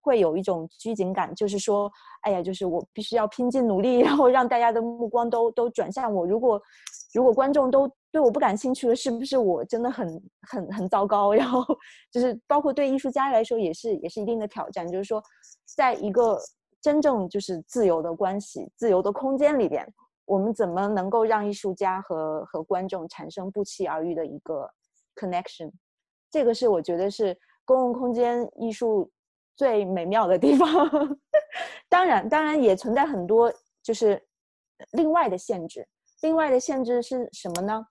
[0.00, 1.88] 会有一种拘谨感，就是说，
[2.22, 6.26] 哎呀，就是我必须要拼尽努力，然后让大家的目光都都转向我。
[6.26, 6.60] 如果
[7.14, 11.32] 如果观众都对我不感兴趣了，是不是我真的很很很糟糕？
[11.32, 11.64] 然后
[12.10, 15.22] 就是包括对艺术家来说也是也是一定的挑战，就是说，
[15.76, 16.38] 在一个
[16.80, 19.86] 真正就是自由的关系、自由的空间里边，
[20.24, 24.68] 我们怎么能够让艺术家和和观众产生不期而遇的一个
[25.14, 25.70] connection？
[26.30, 29.08] 这个是我觉得是公共空间艺术
[29.54, 30.68] 最美妙的地方。
[31.88, 34.20] 当然，当然也存在很多就是
[34.92, 35.86] 另外的限制。
[36.22, 37.82] 另外的限制是什么呢？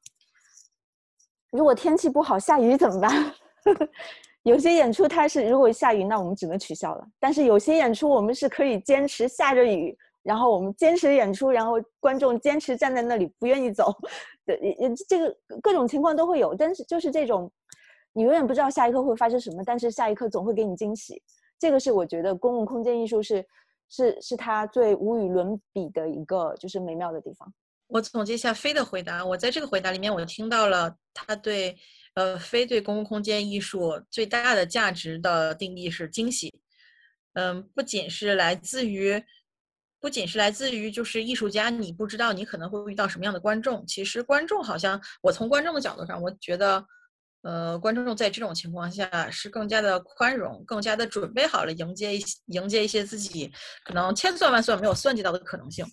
[1.52, 3.34] 如果天气不好，下雨怎么办？
[4.44, 7.06] 有些演出它是如果下雨，那我们只能取消了。
[7.20, 13.94] 但是有些演出我们是可以坚持下着雨，然后我们坚持演出，然后观众坚持站在那里不愿意走。
[14.46, 14.58] 对，
[15.08, 16.56] 这个各种情况都会有。
[16.56, 17.52] 但是就是这种，
[18.14, 21.22] 你永远不知道下一刻会发生什么，但是下一刻总会给你惊喜。
[21.60, 23.46] 这个是我觉得公共空间艺术是
[23.90, 27.54] 是是它最无与伦比的一个就是美妙的地方。
[27.90, 29.26] 我总结一下飞的回答。
[29.26, 31.76] 我在这个回答里面，我听到了他对，
[32.14, 36.54] 呃，飞对公共空间艺术最大的价值的定义是惊喜。
[37.34, 39.24] 嗯，不仅是来自于，
[40.00, 43.84] 不仅是来自于就是艺术家，你不知道你可能会遇到什么样的观众。
[43.88, 46.86] 其实观众好像，我从观众的角度上，我觉得，
[47.42, 53.52] 呃，观众在这种情况下是更加的宽容，更加的准备好了迎接一迎接一些自己
[53.84, 55.84] 可能千算万算没有算计到的可能性。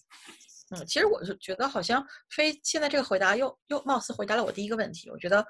[0.71, 5.09] 嗯，其实我是觉得好像非现在这个回答又又貌似回答了我第一个问题。
[5.11, 5.47] 我觉得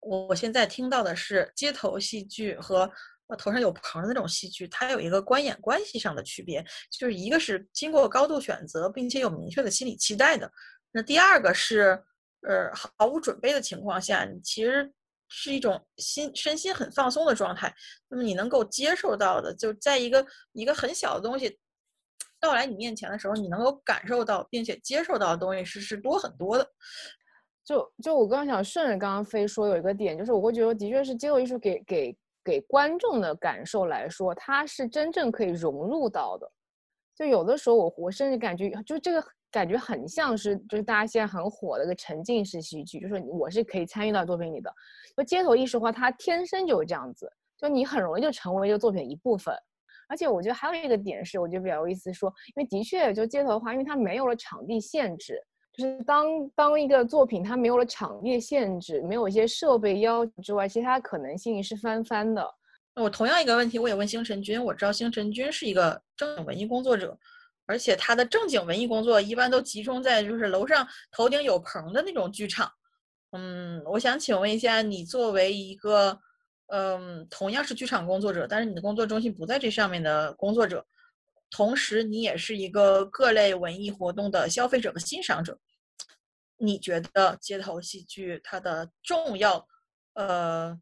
[0.00, 2.88] 我我现在听到的是街头戏剧和
[3.36, 10.48] 头上有棚的那种戏剧，它有一个观演关系上的区别，就是一个是经过高度选择并且有明确的心理期待的，
[10.92, 12.00] 那第二个是
[12.42, 14.88] 呃毫无准备的情况下，你其实
[15.28, 17.74] 是一种心身心很放松的状态。
[18.08, 21.58] 那么你能够接受到的，就在一个一个很小的东西。
[22.44, 26.68] 到来你面前的时候，你能够感受到并且接受到的东西是是多很多的。
[27.64, 36.46] 就就我刚想顺着刚刚飞说有一个点，就是我会觉得的确是街头艺术给给给观众的感受来说，它是真正可以融入到的。
[37.16, 44.70] 就有的时候我我甚至感觉，就这个感觉很像是就是大家现在很火的一个沉浸式戏剧，就是我是可以参与到作品里的。
[45.16, 49.54] 就街头艺术的话，它天生就是这样子，就你很容易就成为这个作品一部分。
[50.08, 55.40] 而且我觉得还有一个点是，我觉得比较有意思，说因为的确就街头的话，因为它没有了场地限制，
[55.72, 62.48] 就是当当一个作品它没有了场地限制，没有一些设备要求之外，其实它可能性是翻番的。
[62.94, 67.18] 那我同样一个问题，我也问星辰君，我知道星辰君是一个正经文艺工作者，
[67.66, 72.70] 而且他的正经文艺工作一般都集中在就是楼上头顶有棚的那种剧场。
[73.32, 76.20] 嗯，我想请问一下，你作为一个。
[76.68, 80.84] 嗯，同样是剧场工作者，但是你的工作中心不在这上面的工作者，
[81.50, 85.58] 同时你也是一个各类文艺活动的消费者和欣赏者。
[86.56, 89.66] 你觉得街头戏剧它的重要，
[90.14, 90.80] 呃，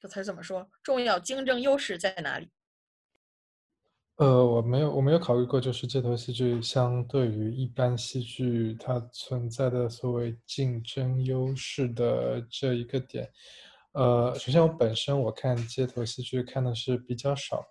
[0.00, 0.68] 这词怎么说？
[0.82, 2.50] 重要竞争优势在哪里？
[4.16, 13.30] 呃，我没有，我没有考虑过，就是街头戏剧相对于一般戏剧它存在的所谓竞争优势的这一个点。
[13.92, 17.64] 呃，首先我本身我看街头戏剧看的是比较少，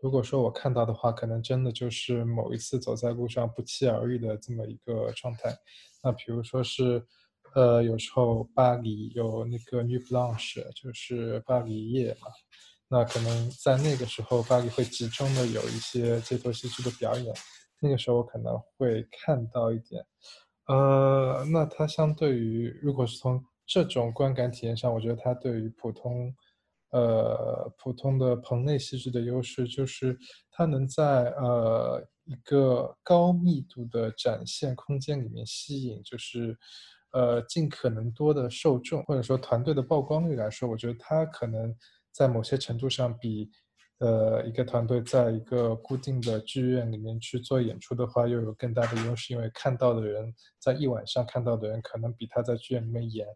[0.00, 5.54] 如果说我看到的话，可能真的就是某一次走在路上不期而遇的这么一个状态。
[6.02, 7.04] 那比如说是，
[7.54, 12.28] 呃，有时候巴黎有那个 New Blanche，就是巴黎夜嘛。
[12.88, 17.34] 那可能在那个时候，巴黎会集中的有一些街头戏剧的表演，
[17.82, 20.06] 那个时候我可能会看到一点。
[20.68, 26.34] 呃，那它相对于，如果是从这种观感体验上，我觉得它对于普通，
[26.90, 30.18] 呃，普通的棚内戏剧的优势，就是
[30.50, 36.56] 它能在呃一个高密度的展现空间里面吸引，就是
[37.12, 41.74] 呃尽可能多的受众，或者说团队的曝光率来说，我觉得它可能。
[42.16, 43.50] 在某些程度上，比，
[43.98, 53.26] 呃，一个团队在一个固定的剧院里面去做演出的话，又有更大的优势，因为看到的人在一晚上看到的人，可能比他在剧院里面演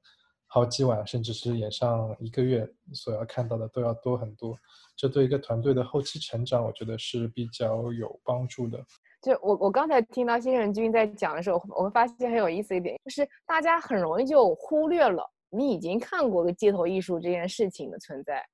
[0.52, 4.58] 好几晚，甚至是演上一个月所要看到的都要多很多。
[4.96, 8.84] 这对一个团队的后期成长，我觉得是比较有帮助的。
[9.22, 18.44] 就我我刚才听到新人君在讲的时候，我会发现很有意思一点，就是大家很容易就忽略了你已经看过个街头艺术这件事情的存在。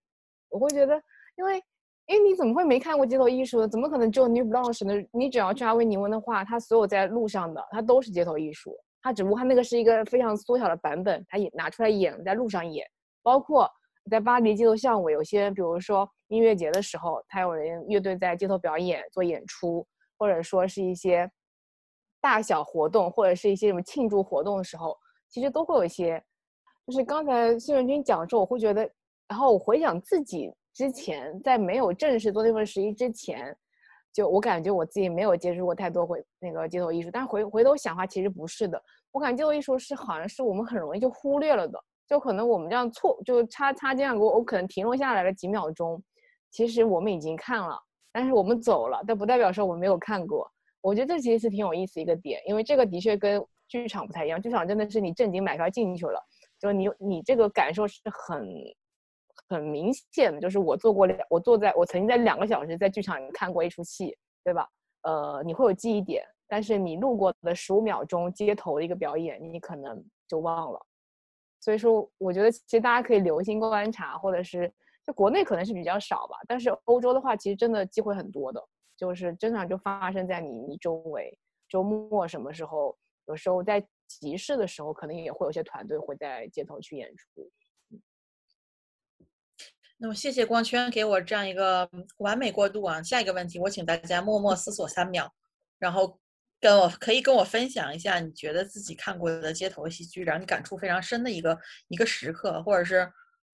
[0.50, 0.94] 我会觉得，
[1.38, 1.62] 因为，
[2.08, 3.68] 因为你怎么会没看过街头艺术呢？
[3.68, 5.02] 怎么可能只有 New Blanche 呢？
[5.12, 8.76] 你只要去阿维尼翁的话，他所有在路上的，他都是街头艺术。
[9.06, 12.84] 它只不过它那个是一个非常缩小的版本，它演拿出来演，在路上演。
[13.22, 13.70] 包括
[14.10, 19.86] 在巴黎街头巷尾，有些比如说音乐节的时候，它有人乐队在街头表演做演出，
[20.18, 21.30] 或者说是一些
[22.20, 24.96] 大小活动，或者是一些什么庆祝活动的时候，
[25.28, 26.20] 其实都会有一些。
[26.84, 28.90] 就是刚才新人君讲的时候，我会觉得。
[29.28, 33.52] 然后我回想自己之前在没有正式做那份实习之前，
[34.12, 37.10] 就我感觉我自己没有接触过太多回那个街头艺术。
[37.10, 38.80] 但回回头想的话，其实不是的。
[39.16, 41.82] 我感觉街头艺术是好像是我们很容易就忽略了的。
[42.06, 46.02] 就可能我们这样错，就插插这样，我我可能停留下来了几秒钟，
[46.50, 47.80] 其实我们已经看了，
[48.12, 50.46] 但是我们走了，但不代表说我们没有看过。
[50.82, 54.38] 我觉得这其实是挺有意思一个点，因为这个的确跟剧场不太一样。
[54.40, 56.22] 剧场真的是你正经买票进去了，
[56.60, 58.46] 就你你这个感受是很。
[59.48, 64.66] 很明显的就是我做过两，我坐在我曾经在两个小时在剧场看过一出戏，对吧？
[65.02, 70.86] 呃，你会有记忆点，但是你路过的十五秒钟街头的一个表演，你可能就忘了。
[71.60, 74.72] 所以说，我觉得其实大家可以留心观察，或者是
[75.04, 78.62] 就国内可能是比较少吧，但是欧洲的话，其实真的机会很多的，
[78.96, 81.36] 就是经常就发生在你你周围。
[81.68, 82.96] 周末什么时候？
[83.28, 87.50] 有时候在集市的时候，可能也会有些团队会在街头去演出。
[89.98, 93.02] 那么谢谢光圈给我这样一个完美过渡啊！
[93.02, 95.28] 下一个问题，我请大家默默思索三秒，
[95.80, 96.16] 然后
[96.60, 103.10] 跟我可以跟我分享一下你觉得自己看过的街头戏剧让你感触非常深的一个一个时刻，或者是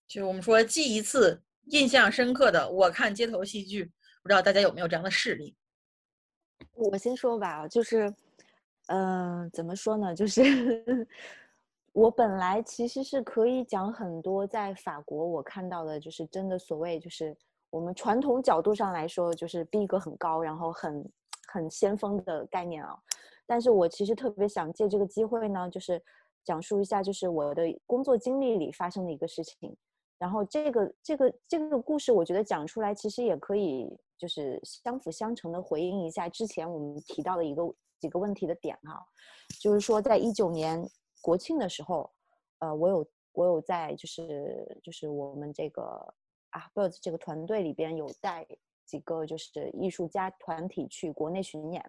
[0.06, 3.84] 就是我们说记一次印象深刻的我看街头戏剧，
[4.22, 5.56] 不知道大家有没有这样的事例？
[6.74, 8.12] 我先说吧，就是
[8.86, 10.42] 嗯，怎么说呢，就是。
[11.94, 17.36] 我本来其实是可以讲很多在法国我看到的，就是真的所谓就是
[17.68, 21.06] 我们传统角度上来说，就是逼格很高，然后很
[21.52, 22.96] 很先锋的概念啊。
[23.46, 26.02] 但是我其实特别想借这个机会呢，就是
[26.44, 29.76] 讲述一下，就是我的工作经历里发生的一个事情。
[30.18, 37.62] 然后这个这个这个故事，我觉得讲出来其实也可以就是相辅相成的回应一下之前我们提到的一个
[38.00, 39.04] 几个问题的点哈，
[39.60, 40.82] 就是说在一九年。
[41.24, 42.10] 国庆的时候，
[42.58, 45.82] 呃，我有我有在就是就是我们这个
[46.50, 48.44] 啊 birds 这个团队里边有带
[48.92, 51.82] 几个就是艺术家团体去国内巡演，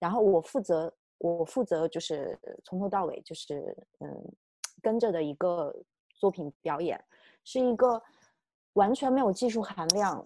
[0.00, 4.08] 然后我负责我负责就是从头到尾就是嗯
[4.82, 5.72] 跟着的一个
[6.16, 7.00] 作品表演，
[7.44, 8.02] 是一个
[8.72, 10.24] 完全没有技术含量，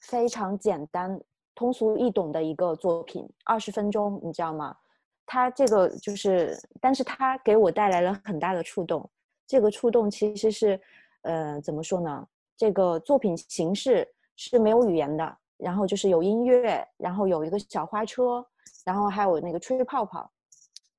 [0.00, 1.20] 非常简单
[1.54, 4.76] 通俗易懂的一个作品，二十分钟，你知道吗？
[5.24, 9.08] 他这个就是，但是他给我带来了很大的触动。
[9.46, 10.80] 这个触动其实是，
[11.22, 12.26] 呃，怎么说呢？
[12.56, 18.44] 这个作品形式是没有语言的，然后就是有音乐，然后有一个小花车，
[18.84, 20.30] 然后还有那个吹泡泡。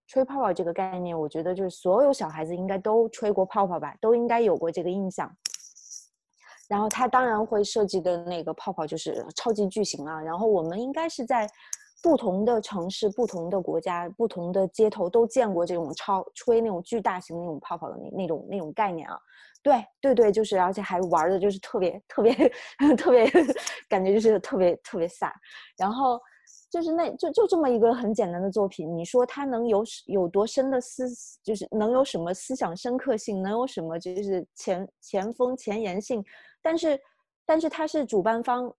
[0.07, 5.29] 吹泡泡这个概念，我觉得就是所有小孩子应该都吹过泡泡吧，都应该有过这个印象。
[6.67, 11.49] 然后他当然会设计的那个泡泡就是超级巨型啊，然后我们应该是在。
[12.01, 19.17] 不同的城市、不同的国家、不同的街头都见过这种超吹那种巨大型那种泡泡的那那种那种概念啊，
[19.63, 22.33] 对对对，就是而且还玩的就是特别特别
[22.95, 23.25] 特别，
[23.89, 25.31] 感觉就是特别特别飒。
[25.77, 26.19] 然后
[26.69, 31.07] 就是那就就这么一个很简单的作品，你说它能有有多深的思，
[31.43, 36.23] 就是能有什么思想深刻性，能有什么就是前前锋前沿性？
[36.61, 36.99] 但是
[37.45, 38.71] 但是它是主办方。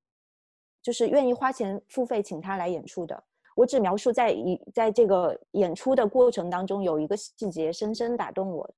[0.82, 3.24] 就是愿意花钱付费请他来演出的。
[3.56, 8.70] 我只描述在一在这个演出的过程当中有一个细节深深打动我，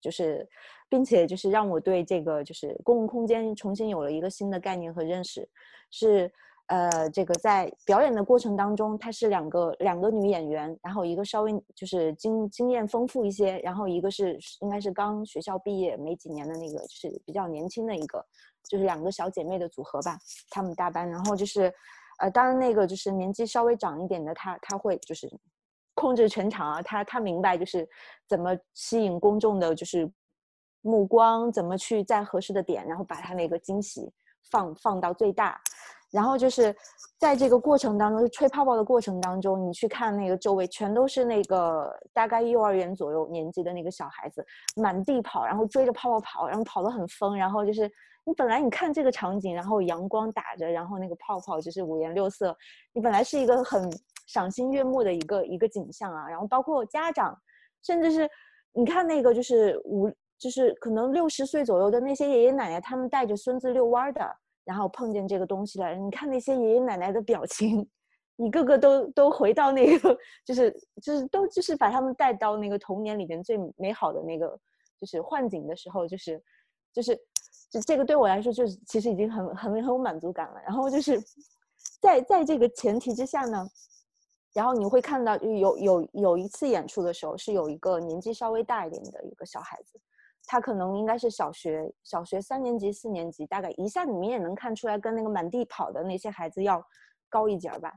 [0.00, 0.48] 就是
[0.88, 5.48] 并且就是让我对这个就是公共空间重新有了一个新的概念和认识，
[5.90, 6.32] 是。
[6.72, 18.24] 呃，这个在表演的过程当中，她是两个两个女演员，然后一个稍微就是经经验丰富一些，然后一个是应该是刚学校毕业没几年的那个，就是比较年轻的一个，
[18.68, 20.16] 就是两个小姐妹的组合吧，
[20.48, 21.74] 她们搭班，然后就是，
[22.20, 25.28] 呃，当然那个就是年纪稍微长一点的，她她会就是
[26.00, 27.86] 控制全场啊，他他明白就是
[28.26, 30.10] 怎么吸引公众的就是
[30.80, 34.10] 目光，怎么去在合适的点，然后把他那个惊喜
[34.50, 35.60] 放放到最大。
[36.10, 36.74] 然后就是
[37.20, 44.44] 在这个过程当中，吹泡泡的过程当中，你去看那个周围全都是那个大概幼儿园左右年纪的那个小孩子，
[44.74, 47.36] 满地跑，然后追着泡泡跑，然后跑得很疯。
[47.36, 47.88] 然后就是
[48.24, 52.56] 你本来你看这个场景，然后阳光打着，然后那个泡泡就是五颜六色，
[52.92, 53.88] 你本来是一个很
[54.32, 56.28] 赏心悦目的一个一个景象啊。
[56.28, 57.36] 然后包括家长，
[57.82, 58.28] 甚至是
[58.72, 60.08] 你看那个就是五
[60.38, 64.20] 就是可能六十岁左右的那些爷爷奶奶，他们带着孙子遛弯的。
[64.62, 67.84] 然后碰见这个东西了，你看那些爷爷奶奶的表情，
[68.36, 70.70] 一个个都都回到那个，就是
[71.02, 74.46] 就是都就是把他们带到那个童年里面最美好的那个
[75.00, 76.40] 就是幻景的时候，就是
[76.92, 77.16] 就是
[77.70, 80.60] 就这个对我来说就是其实已经很很很有满足感了。
[80.64, 81.20] 然后就是
[82.00, 83.66] 在在这个前提之下呢，
[84.52, 90.00] 然后你会看到有有有一次演出的时候，是有一个年纪稍微大一点的一个小孩子。
[90.46, 96.82] 他可能应该是小学小学三年级四年级，大概一下你们也能看出来，跟那个满地跑的那些孩子要
[97.28, 97.92] 高一截儿吧。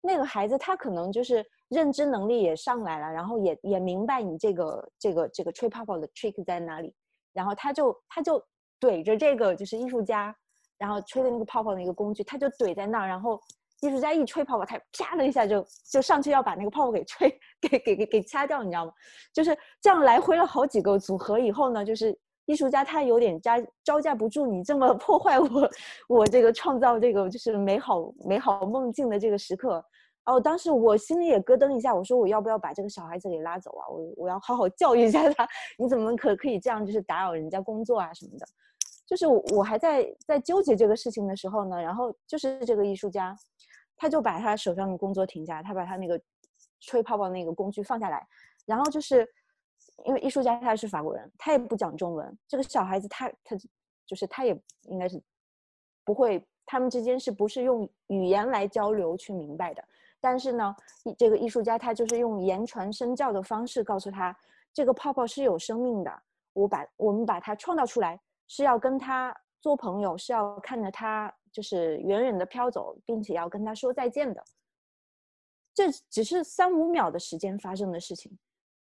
[0.00, 6.92] 那个孩子他可能就是认知能力也上来了，然后也也明白你这个这个这个吹泡泡的 trick 在哪里，
[7.32, 8.42] 然后他就他就
[8.80, 10.34] 怼着这个就是艺术家，
[10.78, 13.40] 然后吹的那个泡泡的一个工具，他就怼在那儿，然后。
[13.82, 17.28] 艺术家一吹泡泡，他啪的一下就就上去要把那个泡泡给吹
[17.60, 18.92] 给给给给掐掉，你知道吗？
[19.32, 22.16] 就是这样来回了好几个组合以后呢，就是
[22.46, 23.52] 艺术家他有点招
[23.82, 25.70] 招架不住你这么 破坏我
[26.08, 29.84] 我这个创造这个就是美好美好梦境的这个时刻。
[30.26, 33.82] 哦，当时我心里也咯噔一下，我说我要不要把这个小孩子给拉走啊？
[33.88, 35.44] 我我要好好教育一下他，
[35.76, 38.46] 你怎么可可以这样就是打扰人家工作啊什么的？
[39.04, 43.36] 就是我还在在纠结这个事情的时候呢，然后就是这个艺术家。
[44.02, 46.20] 他就把他手上的工作停下，他把他那个
[46.80, 48.26] 吹泡泡那个工具放下来，
[48.66, 49.24] 然后就是
[50.04, 52.36] 因为艺术家他是法国人，他也不讲中文。
[52.48, 53.54] 这个小孩子他他
[54.04, 55.22] 就是他也应该是
[56.04, 59.84] 不会，他们之间是不是用语言来交流去明白的？
[60.20, 60.74] 但是呢，
[61.16, 64.36] 这个艺术家他就是用言传身教的方式告诉他，
[64.74, 66.22] 这个泡泡是有生命的。
[66.54, 69.32] 我把我们把它创造出来，是要跟他
[69.62, 71.34] 做朋友，是要看着他。
[71.54, 74.42] 就是远远的飘走，并且要跟他说再见的，
[75.74, 78.32] 这只是三五秒的时间发生的事情。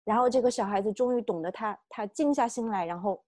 [0.04, 3.20] 然后这个小孩子终于懂得，他他静下心来，然后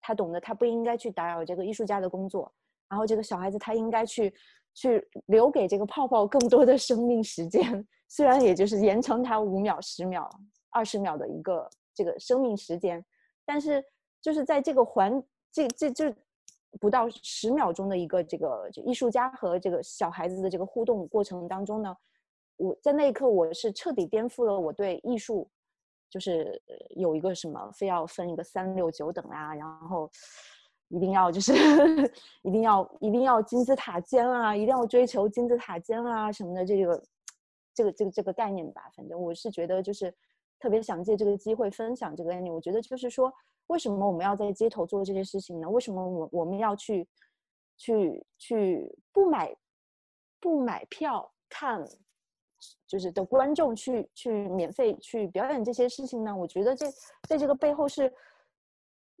[0.00, 2.54] 他懂得他不应该去打扰这个艺术家的工作。
[2.88, 4.32] 然后这个小孩子他应该去
[4.72, 10.30] 去留给这个泡泡更多的生命时间，虽然也就是延长他五秒、十秒、
[10.70, 13.04] 二十秒的一个这个生命时间，
[13.44, 13.84] 但是
[14.22, 15.20] 就是在这个环
[15.50, 16.14] 这这就。
[16.80, 21.96] 不到十秒钟的一个这个艺术家和这个小孩子的这个互动过程当中呢，
[22.56, 25.48] 我在那一刻我是彻底颠覆了我对艺术，
[26.10, 26.60] 就是
[26.90, 30.10] 有一个什么非要分一个三六九等啊，然后
[30.88, 31.52] 一定要就是
[32.42, 37.02] 一定要一定要金字塔尖啊，一定要追求金字塔尖啊什么的这个
[37.74, 38.82] 这个这个这个概念吧。
[38.94, 40.12] 反正我是觉得就是
[40.58, 42.52] 特别想借这个机会分享这个概念。
[42.52, 43.32] 我觉得就是说。
[43.68, 45.68] 为什么我们要在街头做这些事情呢？
[45.68, 47.06] 为什么我我们要去，
[47.76, 49.54] 去去不买，
[50.38, 51.84] 不买票看，
[52.86, 56.36] 就是的观众去去免费去表演这些事情呢？
[56.36, 56.86] 我觉得这
[57.28, 58.12] 在这个背后是，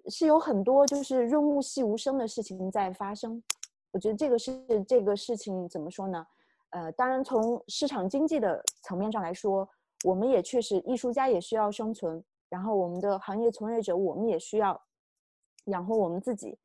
[0.06, 3.42] 是有很多就是润物细无声的事情在发生。
[3.90, 6.26] 我觉得这个是这个事情怎么说呢？
[6.70, 9.68] 呃，当然从市场经济的层面上来说，
[10.04, 12.22] 我们也确实艺术家也需要生存。
[12.48, 14.80] 然后我们的行业从业者，我们也需要
[15.64, 16.56] 养活我们自己。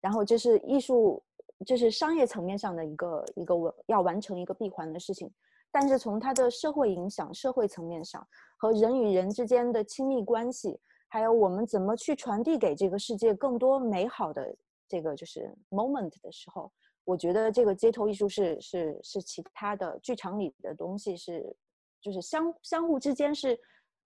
[0.00, 1.20] 然后这是艺术，
[1.66, 5.28] 这是商业层面上的一个一个我要完成一个闭环的事情。
[5.72, 8.24] 但是从它的社会影响、社会层面上
[8.58, 10.78] 和人与人之间的亲密关系，
[11.08, 14.54] 还有我们怎么去传递给这个世界更多美好的
[14.88, 16.70] 这个就是 moment 的时候，
[17.04, 21.56] 我觉得这个街头艺术是是是其他的剧场里的东西是
[22.00, 23.58] 就是相相互之间是。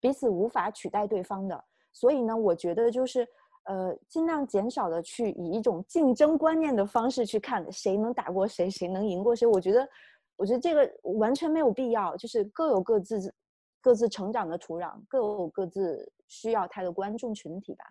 [0.04, 3.26] 彼此无法取代对方的，所以呢，我觉得就是，
[3.62, 9.46] 呃，尽量减少的去以一种竞争观念的方式去看谁能打过谁，谁能赢过谁。
[9.46, 9.88] 我觉得，
[10.36, 13.34] 我觉得这个完全没有必要，就是各有各自
[13.80, 17.86] 各自成长的土壤，各有各自需要他的观众群体吧。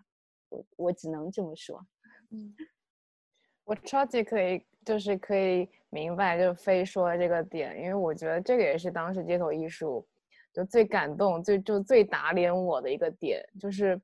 [0.50, 1.84] 我我只能这么说。
[2.30, 2.54] 嗯，
[3.64, 10.06] 我超级可以，就是可以明白，就是非说这个点，因为我觉得这个也是当时街头艺术
[10.54, 14.00] 就最感动、最就最打脸我的一个点，就是。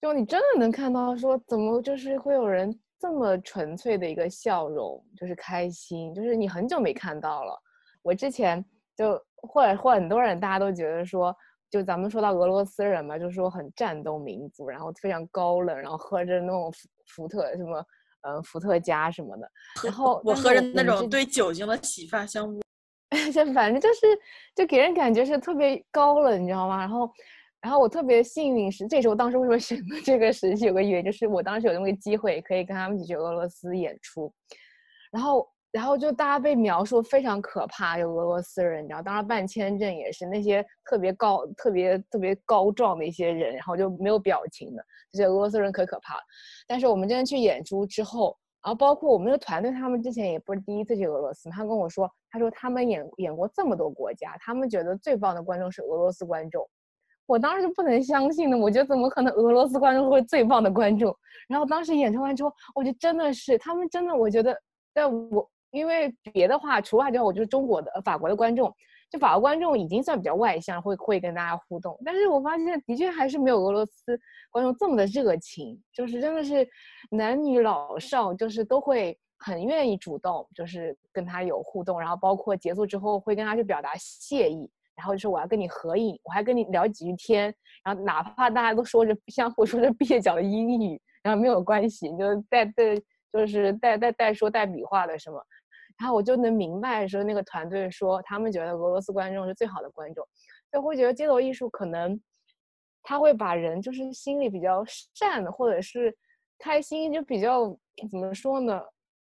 [0.00, 7.60] 就你真的能看到，说怎么就是会有人这么纯粹的一个笑容，就是开心，就是你很久没看到了。
[8.00, 8.64] 我之前
[8.96, 11.34] 就或者或很多人大家都觉得说，
[11.68, 17.84] 就咱们说到俄罗斯人嘛，就说很战斗民族，然后非常高冷，然后喝着那种伏伏特什么，
[18.20, 19.50] 嗯，伏特加什么的。
[19.84, 22.60] 然后我喝着那种对酒精的洗发香雾，
[23.32, 24.00] 就反正就是
[24.54, 26.78] 就给人感觉是特别高冷，你知道吗？
[26.78, 27.10] 然后。
[27.60, 30.66] 然后我特别幸运是，这时候当时为什么选择这个时期？
[30.66, 34.32] 有个原因就是我当时有那么个机会，可以跟他们一起去俄罗斯演出。
[35.10, 46.20] 然后，然后就大家被描述非常可怕，有俄罗斯人，你知道，当时办签证也是那些特别高、特别特别高壮的一些人，然后就没有表情的这些俄罗斯人可可怕了。
[46.68, 48.38] 但是我们真的去演出之后，
[48.68, 56.68] 然后包括我们那个团队，他们之前也不是第一次去俄罗斯，他跟我说，他说他们演演过这么多国家，他们觉得最棒的观众是俄罗斯观众。
[57.24, 61.16] 我当时就不能相信呢，我觉得怎么可能俄罗斯观众会最棒的观众？
[61.48, 64.54] 然后当时演出完之后，我觉得真的是他们真的，我觉得，
[64.92, 68.70] 但我因为别的话，除外之后，我就是中国的、法国的观众，
[69.10, 71.98] 就法国观众已经算比较外向，会会跟大家互动。
[72.04, 74.18] 但是我发现的确还是没有俄罗斯
[74.50, 76.68] 观众这么的热情，就是真的是
[77.10, 84.70] 男女老少就是都会很愿意主动，就是跟他有互动，然后包括结束之后会跟他去表达谢意。
[84.94, 87.54] 然后就说我要跟你合影，我还跟你聊几句天，
[87.84, 92.96] 然后哪怕大家都说着相互说着蹩脚的英语，然后没有关系，就带带
[93.32, 95.40] 就是带带带说带比划的什么，
[95.98, 100.26] 然后我就能明白说那个团队说他们觉得俄罗斯观众是最好的观众，
[100.72, 102.20] 就会觉得街头艺术可能
[103.02, 104.84] 他会把人就是心里比较
[105.14, 106.16] 善或者是
[106.58, 107.68] 开心，就比较
[108.10, 108.80] 怎么说呢？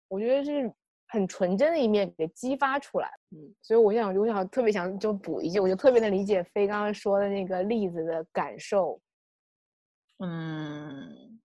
[0.07, 0.73] 我觉得是。
[1.13, 8.97] 很纯真的一面给激发出来，嗯，所以我想，我想特别想就补一句，我就特别能理解飞刚刚说的那个例子的感受，
[10.19, 11.37] 嗯，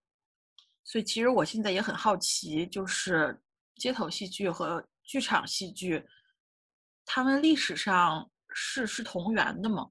[0.84, 3.36] 所以其实我现在也很好奇，就是
[3.74, 6.04] 街头戏剧和剧场戏剧，
[7.04, 9.88] 他们历史上是是同源的吗？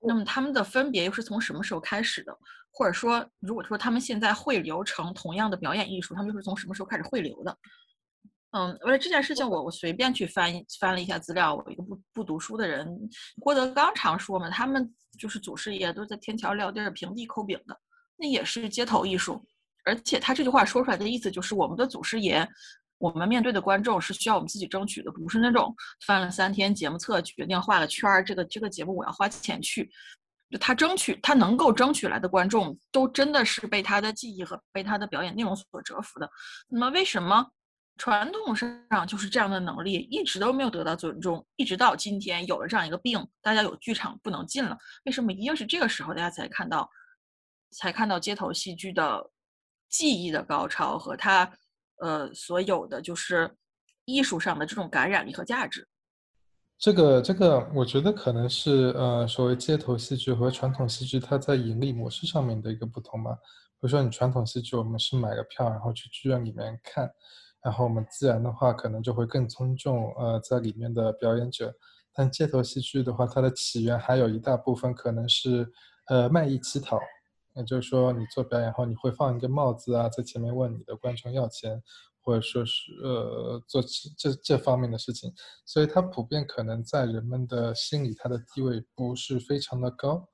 [0.00, 2.36] 那么他们的分别又是从什么时候开始的？
[2.72, 7.58] 或者说，如果说他们现在汇流成同样的表演艺术，他们又是从什么时候开始汇流的？
[8.52, 11.54] 嗯，为了这件事情，我我随便去翻翻了一下资料。
[11.54, 12.88] 我一个不不读书的人，
[13.40, 17.78] 郭德纲常说嘛，他们就是祖师爷都在天桥撂地儿、平地抠饼的，
[18.16, 19.44] 那也是街头艺术。
[19.84, 22.48] 而且他这句话说出来的意思就是，我们的祖师爷，
[23.00, 25.74] 我们面对的观众是需要我们自己争取的，不是那种
[26.06, 29.90] 翻了三天节目册决定画个圈儿，这个这个节目我要花钱去。
[30.50, 36.30] 就他争取，他能够争取来的观众，都真的是被他的技艺和被他的表演内容所折服的。
[36.68, 37.50] 那么为什么？
[37.96, 44.74] 传统上就是这样的能力一直都没有得到尊重，一直到今天有了这样一个病，大家有剧场不能进了。
[45.04, 46.88] 为什么一定是这个时候大家才看到，
[47.72, 49.30] 才看到街头戏剧的
[49.90, 51.52] 技艺的高超和它，
[52.00, 53.50] 呃，所有的就是
[54.04, 55.86] 艺术上的这种感染力和价值？
[56.78, 63.32] 这个这个，我觉得可能是呃，所谓街头戏剧和传统戏剧它在盈利模式上面的一个不同吧。
[63.32, 67.10] 比如说你传统戏剧，我们是买个票然后去剧院里面看。
[67.62, 71.70] 然后我们自然的话，可能就会更尊重呃在里面的表演者。
[72.14, 75.70] 但街头戏剧的话，它的起源还有一大部分可能是
[76.06, 76.98] 呃卖艺乞讨，
[77.54, 81.82] 那就是说你做表演后，你会放一个帽子啊，在前面问你的观众要钱，
[82.22, 83.82] 或者说是呃做
[84.16, 85.32] 这这方面的事情。
[85.66, 90.28] 所以它普遍可能在人们的心里，它的地位不是非常的高。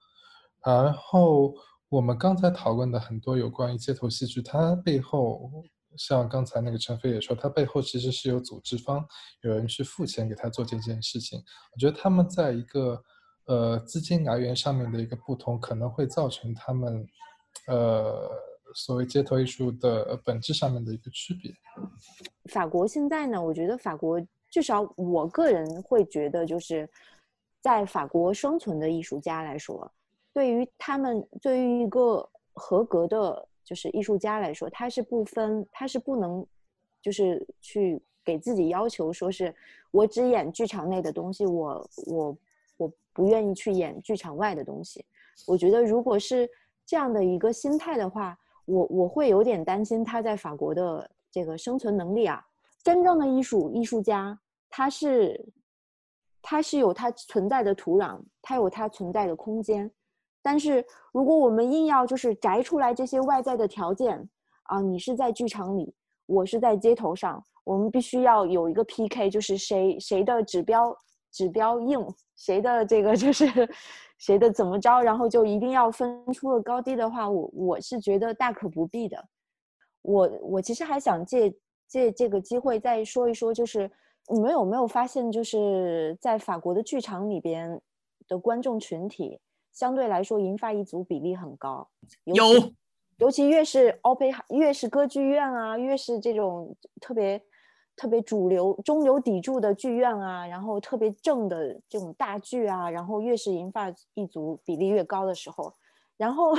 [0.64, 1.55] 然后
[1.89, 5.51] 我们刚才讨论的很多有关于街头戏剧，它背后。
[5.99, 9.03] 像刚才那个陈飞也说，他背后其实是有组织方，
[9.41, 11.43] 有人去付钱给他做这件事情。
[11.73, 13.03] 我觉得他们在一个
[13.47, 17.07] 呃资金来源上面的一个不同，可能会造成他们
[17.66, 18.30] 呃
[18.74, 21.53] 所谓街头艺术的本质上面的一个区别。
[22.51, 24.20] 法国现在呢，我觉得法国
[24.51, 26.88] 至少我个人会觉得，就是
[27.61, 29.90] 在法国生存的艺术家来说，
[30.32, 33.49] 对于他们对于一个合格的。
[33.66, 36.47] 就是艺术家来说，他是不分，他是不能，
[37.03, 39.53] 就是去给自己要求说是
[39.90, 42.38] 我只演剧场内的东西，我我
[43.17, 45.03] 不愿意去演剧场外的东西。
[45.47, 46.47] 我觉得如果是
[46.85, 52.45] 这样的一个心态的话，我我会有点担心他在法国的这个生存能力啊。
[52.85, 54.39] 真正的艺术艺术家，
[54.69, 55.53] 他是
[56.43, 59.91] 他是有他存在的土壤，他有他存在的空间。
[60.43, 64.29] 但是如果我们硬要就是摘出来这些外在的条件
[64.64, 65.93] 啊，你是在剧场里，
[66.27, 70.97] 我是在街头上，我们必须要有一个 PK，就是谁谁的指标
[71.37, 72.01] 指标硬，
[72.37, 73.45] 谁的这个就是
[74.16, 79.22] 谁的怎么着，然后就一定要分出个高低的话，我我是觉得大可不必的。
[80.01, 81.55] 我我其实还想借。
[81.89, 83.89] 借这个机会再说一说，就是
[84.28, 87.80] 你们有没有发现，就是在法国的剧场里边
[88.26, 89.39] 的观众群体
[89.72, 91.89] 相对来说银发一族比例很高，
[92.24, 92.45] 有，
[93.18, 97.41] 尤其越是欧佩越是歌剧院啊，越是这种特别
[97.97, 105.72] 特别主流中流砥柱的剧院啊，然后特别正的这种大剧啊，然后越是银发一族比例越高的时候，
[106.16, 106.53] 然后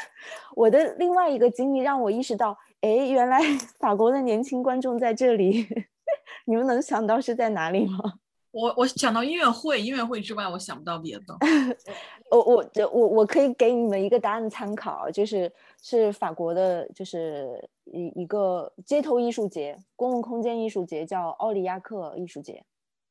[0.56, 2.58] 我的另外一个经历让我意识到。
[2.82, 3.38] 哎，原来
[3.78, 5.66] 法国的年轻观众在这里，
[6.46, 8.14] 你们能想到是在哪里吗？
[8.52, 11.36] 我我想到音乐会，音乐会之外我想不到别的。
[12.30, 22.64] 我我我我可以给你们一个答案参考，就是是法国的，就是一一个街头艺术节，公共空间艺术节，叫奥利亚克艺术节。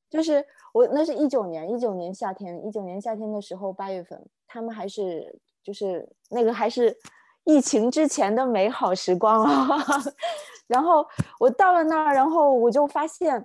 [0.10, 6.98] 就是我那是一九年，一九年夏天，一九年夏天的时候八月份，他们还是就是那个还是。
[7.46, 9.80] 疫情之前的美好时光啊，
[10.68, 11.04] 然后
[11.40, 13.44] 我到了那儿，然后我就发现，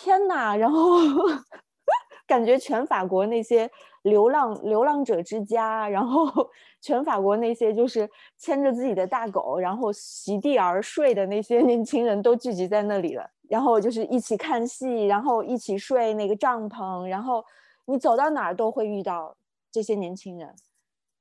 [0.00, 0.56] 天哪！
[0.56, 0.98] 然后
[2.26, 3.68] 感觉全法国那些
[4.02, 6.26] 流浪流浪者之家，然后
[6.80, 13.28] 全法国那些就是牵着自己的大狗，然后席地而睡的那些年轻人都聚集在那里了。
[13.48, 17.44] 然后就是一起看戏，然后一起睡那个帐篷，然后
[17.86, 19.34] 你走到哪儿都会遇到
[19.72, 20.54] 这些年轻人。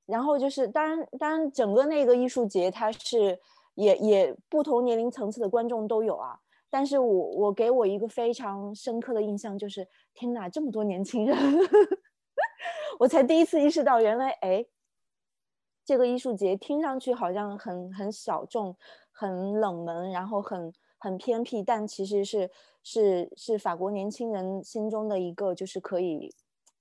[0.06, 3.40] 然后就是，当然，当然，整个那个艺术节，它是
[3.76, 6.38] 也也不同年龄层次的观众都有啊。
[6.70, 11.38] 但是我我给我一个非常深刻的印象就是，天哪，这么多年轻人，
[13.00, 14.66] 我才第一次意识到，原来哎，
[15.86, 18.76] 这个艺术节听上去好像很很小众、
[19.12, 22.50] 很冷门，然后很很偏僻，但其实是
[22.84, 26.34] 是是法国年轻人心中的一个，就是可以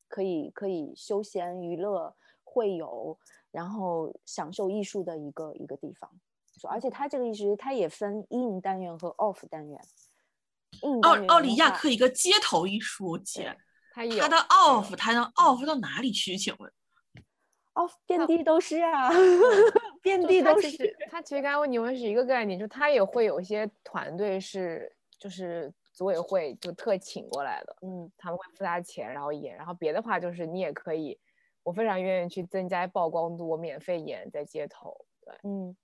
[0.08, 2.14] 可以可以休闲娱乐。
[2.48, 3.18] 会有，
[3.50, 6.10] 然后享受艺术的一个一个地方，
[6.68, 9.80] 而且它这个意思它也分 in 单元和 off 单元。
[11.02, 13.56] 奥奥里亚克一个街头艺术节，
[13.94, 16.36] 它的 off 它能 off 到哪里去？
[16.36, 16.72] 请问
[17.74, 19.10] ？off 遍地都是啊，
[20.02, 20.96] 遍地都是。
[21.10, 31.18] 它其实刚才问你问是一个概念，就它也会有一些团队是就是组委会就特请过来的，嗯，他们会付他钱然后演，然后别的话就是你也可以。
[31.62, 35.04] 我非常愿意去增加曝光度，我免费演在街头。
[35.20, 35.76] 对，嗯，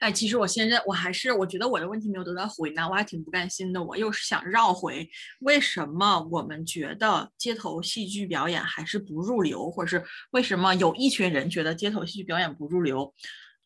[0.00, 3.82] 哎，其实我现在我还是我觉得我的问题没有得到回答，我还挺不甘心的。
[3.82, 5.08] 我又是想绕回
[5.40, 13.14] 为什么我们觉得街头戏剧表演还是不入流，或者是为什么有一群人觉得街头戏剧表演不入流？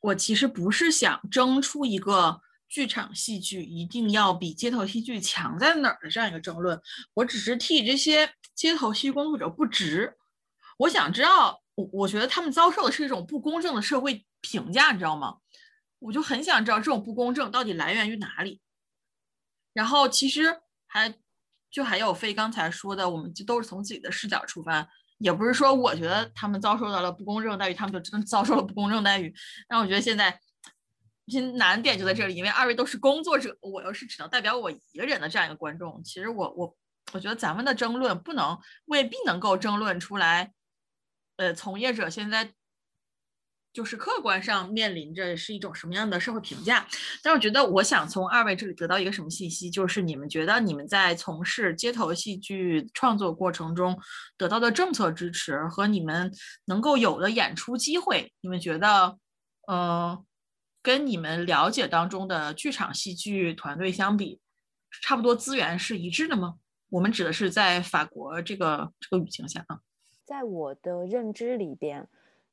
[0.01, 6.81] 我其实不是想争出一个剧场戏剧一定要比街头戏剧强在哪儿的这样一个争论，
[7.15, 10.15] 我只是替这些街头戏剧工作者不值。
[10.79, 15.37] 我想知道，我我觉得他们遭受的是一种不公正的社会评价，你知道吗？
[16.01, 18.61] 我就很想知道这种不公正到底来源于哪里。
[19.73, 21.15] 然后其实还
[21.71, 24.89] 就还有飞刚才说的，我们就都是从自己的视角出发，
[25.19, 29.33] 也不是说我觉得他们遭受到了不公正待遇，他们就真的遭受了不公正待遇。
[29.69, 30.41] 但我觉得现在
[31.29, 36.03] 现难点就在这里，因为二位都是工作者，我又是只能代表我一个人的这样一个观众。
[36.03, 36.77] 其实我我
[37.13, 40.53] 我觉得咱们的争论不能未必能够争论出来。
[41.37, 42.53] 呃，从业者现在
[43.73, 46.87] 就是客观上面临着是一种什么样的社会评价？
[47.23, 53.99] 但我觉得，我想从二位这里得到一个什么信息，就是你们觉得你们在从事街头戏剧创作过程中
[54.37, 56.33] 得到的政策支持和你们
[56.65, 59.19] 能够有的演出机会，你们觉得，
[59.71, 60.25] 嗯，
[60.83, 64.41] 跟你们了解当中的剧场戏剧团队相比，
[65.03, 66.55] 差不多资源是一致的吗？
[66.89, 69.79] 我们指的是在法国这个这个语境下啊。
[70.25, 72.09] 在我的认知里边，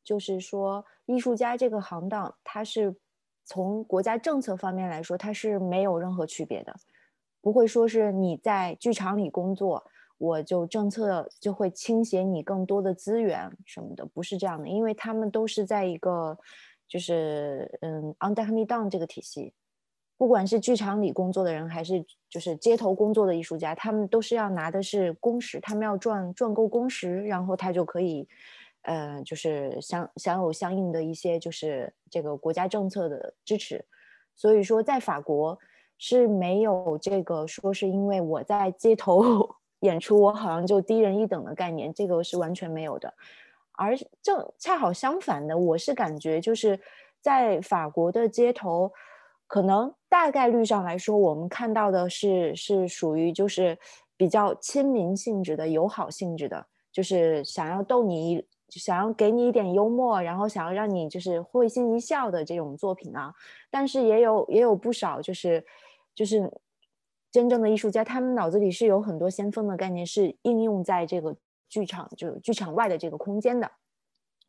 [0.07, 2.95] 就是说，艺术家这个行当，它是
[3.43, 6.73] 从国家政策方面来说，它是没有任何区别的，
[7.41, 9.83] 不会说是你在剧场里工作，
[10.17, 16.37] 我就政策就会倾斜你更多的资源什么的，不是这样的，因为他们都是在一个
[16.87, 19.53] 就是嗯 under me down 这个体系。
[20.19, 28.27] 不管是剧场里工作的人，还是就是街头工作的艺术家，他们都是要拿的是工时，他们要赚赚够工时，然后他就可以，
[28.87, 33.83] 呃，就是享享有相应的一些就是这个国家政策的支持。
[34.33, 35.57] 所以说，在法国
[35.97, 39.21] 是没有这个说是因为我在街头
[39.81, 43.13] 演出，我好像就低人一等的概念，这个是完全没有的。
[43.73, 46.79] 而正恰好相反的，我是感觉就是
[47.21, 48.91] 在法国的街头，
[49.47, 53.77] 可能大概率上来说，我们看到的是是属于就是
[54.15, 63.33] 比较亲民性质的、友好性质的，就是想要逗你一，想要给你一点幽默，然后想要让你就是会心一笑的这种作品啊。
[63.69, 65.65] 但是也有也有不少就是
[66.15, 66.51] 就是
[67.31, 71.35] 真正的艺术家，他们脑子里是有很多先锋的概念，是应用在这个。
[71.69, 73.69] 剧场就剧场外的这个空间的，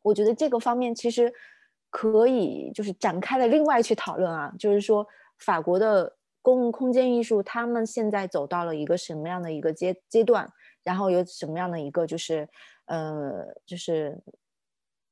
[0.01, 1.29] 我觉得这个方面其实
[1.89, 5.05] 可以就是展开了另外去讨论啊，就是说
[5.37, 10.49] 法国的公共空间艺术，他们现在走到了一个什么样的一个阶阶段，
[10.81, 12.47] 然后有什么样的一个就是
[12.89, 14.19] 呃就是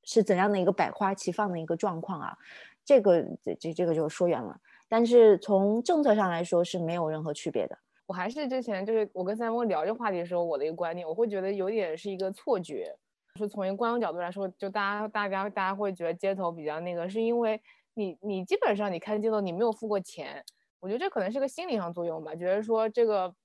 [0.04, 2.38] 是怎样的一个百花齐放的一个状况啊？
[2.84, 4.60] 这个这这这个就说远了，
[4.90, 7.78] 但是从政策上来说是没有任何区别的。
[8.06, 12.96] 我还是之前就是我跟三峰聊这话题的时候，我的一个观点，我会觉得有点是一个错觉。
[13.36, 17.62] 说从一个观众角度来说，就大家大家大家会觉得街头比较那个，是因为
[17.94, 20.44] 你你基本上你看街头你没有付过钱，
[20.80, 23.36] 我觉得这可能是个心理上作用吧，觉得说这个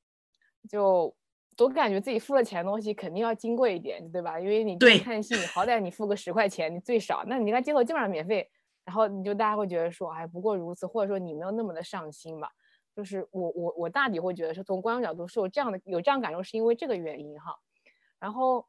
[0.69, 1.13] 就
[1.65, 4.39] 总感觉自己付了钱的东西肯定要金贵一点，对吧？
[4.39, 8.49] 因为你看戏，你好歹你付个十块钱，你最少，那你看街头基本上免费，
[8.85, 12.49] 然后你就大家会觉得说，哎，不过如此，或者说你没有那么的上心吧。
[12.95, 17.57] 就是我我我大抵会觉得是从观众角度是有这样的有这样感受，是因为这个原因哈。
[18.21, 18.67] 然后，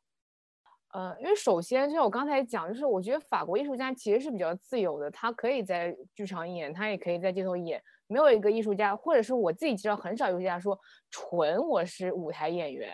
[0.93, 10.79] 呃，因为首先就像我刚才讲，就是我觉得法国艺术家其实是比较自由的，他可以在剧场演，他也可以在街头演，没有一个艺术家，或者是我自己知道很少艺术家说
[11.09, 12.93] 纯我是舞台演员。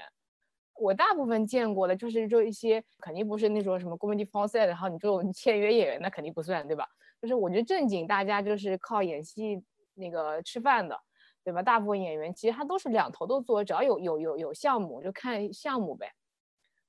[0.75, 6.87] 我大部分见过的就是就一些肯定不是那种什么 comedy f o n c e 然后你这种 签约演员那肯定不算对吧？
[7.21, 9.61] 就是我觉得正经大家就是靠演戏
[9.95, 10.97] 那个吃饭的。
[11.41, 11.63] 对吧？
[11.63, 16.11] 大部分演员其实他都是两头都做，只要有有有有项目就看项目呗，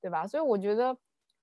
[0.01, 0.25] 对吧？
[0.25, 0.97] 所以我觉得，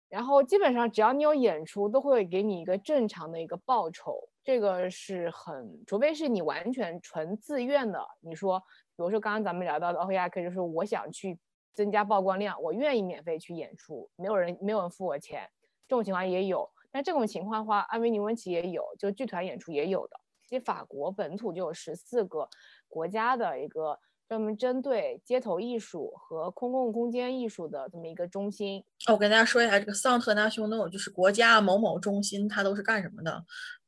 [0.09, 8.05] 然后基本上只要你有演出，都会给你一个正常的一个报酬，这个是很，除非是你完全纯自愿的。
[8.21, 8.59] 你说，
[8.97, 11.39] 比如说刚刚咱们聊到的 o 亚克，就是我想去
[11.73, 15.49] 增加曝光量，我愿意免费去演出，没有人没有人付我钱，
[15.87, 16.69] 这种情况也有。
[16.91, 20.19] 但这种情况的话，安维尼温奇也有，就剧团演出也有的。
[20.47, 22.49] 其实法国本土就有十四个。
[22.91, 28.85] 国家的一个专门针对街头艺术和公共空间艺术的这么一个中心。
[29.11, 33.43] 我跟大家说一下，这个桑特纳匈诺就是国家某某中心，它都是干什么的？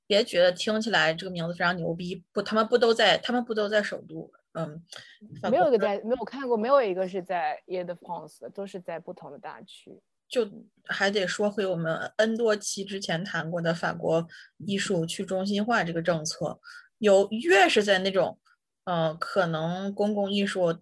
[0.06, 4.30] 别觉得听起来这个名字非常牛逼，不，他们不都在，他们不都在首都？
[4.54, 4.82] 嗯，
[5.50, 10.00] 没有一个在，没有看过，没有一个是在 e de France，都是在不同的大区。
[10.26, 10.48] 就
[10.86, 14.26] 还得说回我们 N 多期之前谈过的法国
[14.56, 16.58] 艺术去中心化这个政策，
[16.96, 18.38] 有越是在那种。
[18.84, 20.78] 呃，可能公共艺术，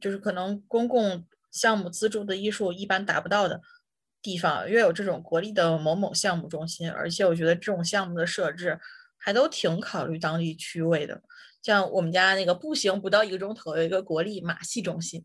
[0.00, 3.60] 就是可能公共项目资助的艺术一般达不到的
[4.22, 8.78] 地方，越有这种国立的某某项目中心，而且我觉得这种项目的设置
[9.18, 11.20] 还都挺考虑当地区位的。
[11.62, 15.24] 像我们家那个步行不到一个钟头有一个国立马戏中心，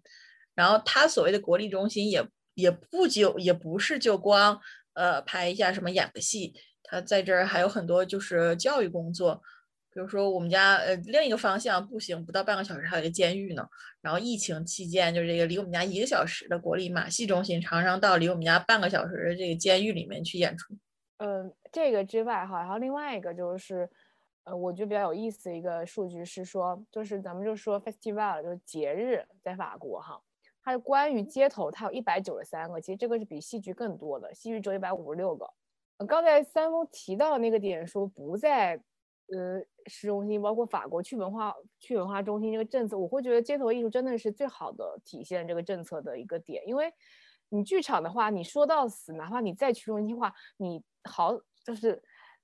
[0.56, 4.60] 然后它所谓的国立中心也也不就也不是就光
[4.94, 6.54] 呃拍一下什么演个戏，
[6.84, 9.42] 它在这儿还有很多就是教育工作。
[9.92, 13.68] 比如说我们家呃另一个方向步行不到半个小时还有一个监狱呢，
[14.02, 20.76] 然后疫情期间就是这个离我们家一个小时的国立马戏中心，常常到离我们家半个小时的这个监狱里面去演出。
[21.18, 23.90] 嗯，这个之外哈，然后另外一个就是，
[24.44, 30.22] 呃，我觉得比较有意思的一个数据是说，就是咱们就说 festival 就是节日在法国哈，
[30.64, 35.50] 它是关于街头它有一百九十三个，其实这个是比戏剧更多的，戏剧只有一百五十六个。
[36.08, 38.80] 刚才三丰提到那个点说不在。
[39.32, 46.68] 呃，市中心包括法国去文化去文化中心这个政策，我会觉得街头艺术真的是最好的体现这个政策的一个点。
[46.68, 46.92] 因为
[47.50, 52.02] 你剧场的话，你说到死，哪怕你再去中心化，你好就是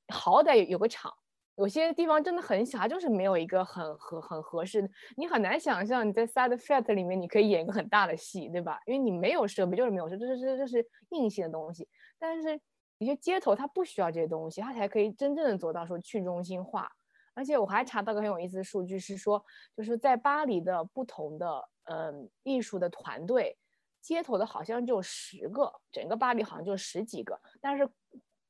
[0.10, 1.12] 好歹有个场。
[1.56, 8.80] 有些地方真的很小，它就是没有一个很合很合适的，你很难想象你在 Side Flat 里面你可以演一个很大的戏，对吧？
[8.86, 11.88] 因为你没有设备，就是没有设，这是这这是硬性的东西。
[12.20, 12.62] 但是。
[12.98, 16.90] 一些街头它不需要这些东西，它才可以真正的做到说去中心化。
[17.34, 19.44] 而且我还查到个很有意思的数据，是说
[19.76, 23.58] 就是在巴黎的不同的嗯艺术的团队，
[24.02, 27.90] 街头的好像就十个，整个巴黎好像就十几个，但是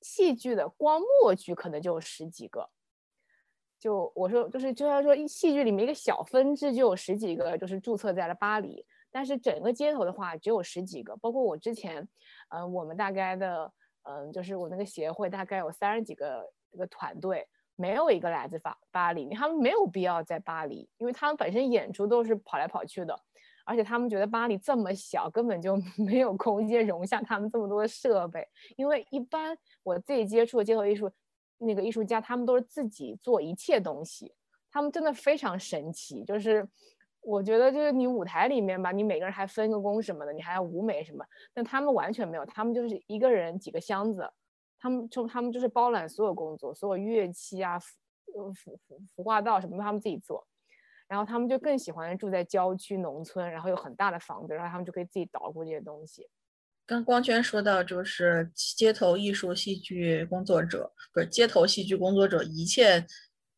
[0.02, 2.70] 戏剧的光默剧可能就有十几个。
[3.80, 11.18] 就我说就是就像说戏剧里面一个小分支就有十几个，就是注册在了巴黎，但是整个街头的话只有十几个。
[11.18, 12.08] 包括我之前，
[12.50, 13.74] 嗯，我们大概的。
[14.08, 23.20] 嗯，就是我那个协会大概有三十几个这个团队，没有一个来自法巴黎，他们没有必要在巴黎，因为他们本身演出都是跑来跑去的，
[23.66, 28.48] 而且他们觉得巴黎这么小，根本就 没有空间容下他们这么多的设备。
[28.78, 31.12] 因为一般我自己接触的街头艺术
[31.58, 34.34] 那个艺术家，他们都是自己做一切东西，
[34.72, 36.24] 他们真的非常神奇。
[36.24, 36.68] 就是
[37.26, 44.30] 我觉得，就是你舞台里面吧，你每个人还分个工什么的，你还要舞美什么，但他们完全没有，他们就是一个人几个箱子。
[44.78, 47.88] 他们就他们就是包揽所有工作，所有乐器啊、服
[48.36, 50.48] 呃服服服化道什么，他们自己做。
[51.08, 56.28] 然后他们就更喜欢住在郊区、农村，然后有很大的房子，然后他们就可以自己捣鼓这些东西。
[56.86, 63.06] 刚光圈说到，就是街头艺术戏剧工作者，不是街头戏剧工作者，一切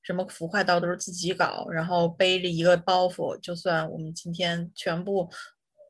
[0.07, 5.29] 什么服化道都是自己搞，然后背着一个包袱，就算我们今天全部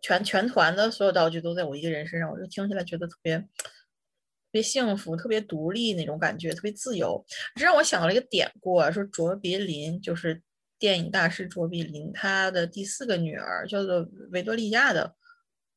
[0.02, 3.38] 全全团的所有道具都在我一个人身上，我就听起来觉得特别。
[3.38, 7.24] 特别幸福，特别独立那种感觉，特别自由。
[7.56, 10.42] 这让我想到了一个典故，说卓别林就是
[10.80, 15.16] 电影大师卓别林，他的第四个女儿叫做维多利亚的，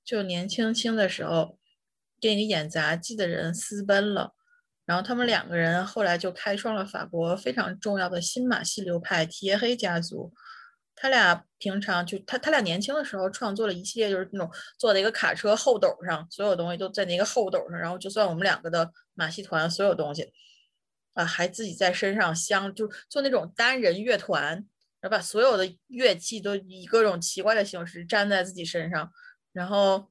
[0.03, 1.59] 就年轻轻的时候，
[2.21, 4.35] 跟一个演杂技的人私奔了，
[4.87, 10.33] 然后他们两个人后来就开创了法国非常重要的新马戏流派提耶黑家族。
[10.97, 20.31] 他俩平常就他他俩年轻的时候创作了一系列就是那种坐在一个卡车后斗上，所有东西都在那个后斗上，然后就算我们两个的马戏团所有东西
[21.15, 24.53] 啊，还自己在身上镶，就做那种单人乐团，
[25.01, 29.11] 然后把所有的乐器都以各种奇怪的形式粘在自己身上，
[29.55, 30.11] 然后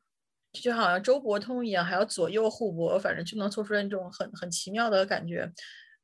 [0.53, 5.51] 就好像周伯通一样，还要左右互搏，反正就能做出来那种很很奇妙的感觉。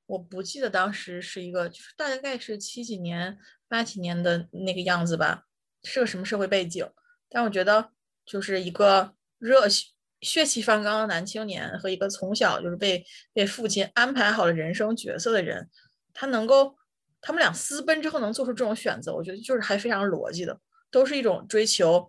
[0.06, 3.38] 我不记得当时是一个，就是大概是七几年。
[3.68, 5.46] 八几年的那个样子吧，
[5.84, 6.88] 是个什么社会背景？
[7.28, 7.90] 但我觉得
[8.24, 9.88] 就是一个热血
[10.22, 15.68] 血气方刚的男青年和一个从小就是被被父亲安排好了人生角色的人，
[16.14, 16.76] 他能够
[17.20, 22.08] 他们俩私奔之后能做出这种选择，我觉得就是还非常逻辑的，都是一种追求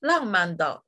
[0.00, 0.82] 浪漫的、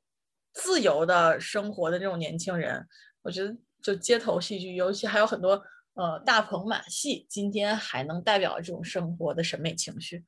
[0.52, 2.86] 自由的生活的这种年轻人。
[3.22, 5.62] 我觉得就街头戏剧，尤其还有很多。
[5.94, 10.24] 呃，大鹏马戏今天还能代表这种生活的审美情绪，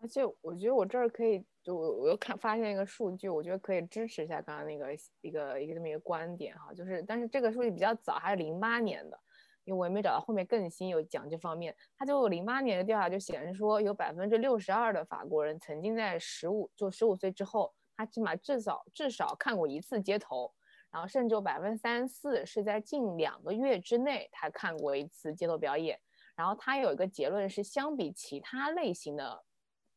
[0.00, 4.88] 而且我觉得我这儿可以，就我我又看发现一个数据，我觉得可以支持一下刚刚那个
[5.22, 9.18] 一个一个这么一个观点哈，就是但是这个数据比较早，还是零八年的，
[9.64, 20.52] 因为我也没找到后面更新有讲这方面，它就零八年的调查就显示说，有百分之六十二的法国人曾经在十五就十五岁之后，他起码至少至少看过一次街头。
[20.88, 26.00] 然后甚至有百分之三四是在近两个月之内他看过一次街头表演。
[26.34, 29.44] 然后他有一个结论是，相比其他类型的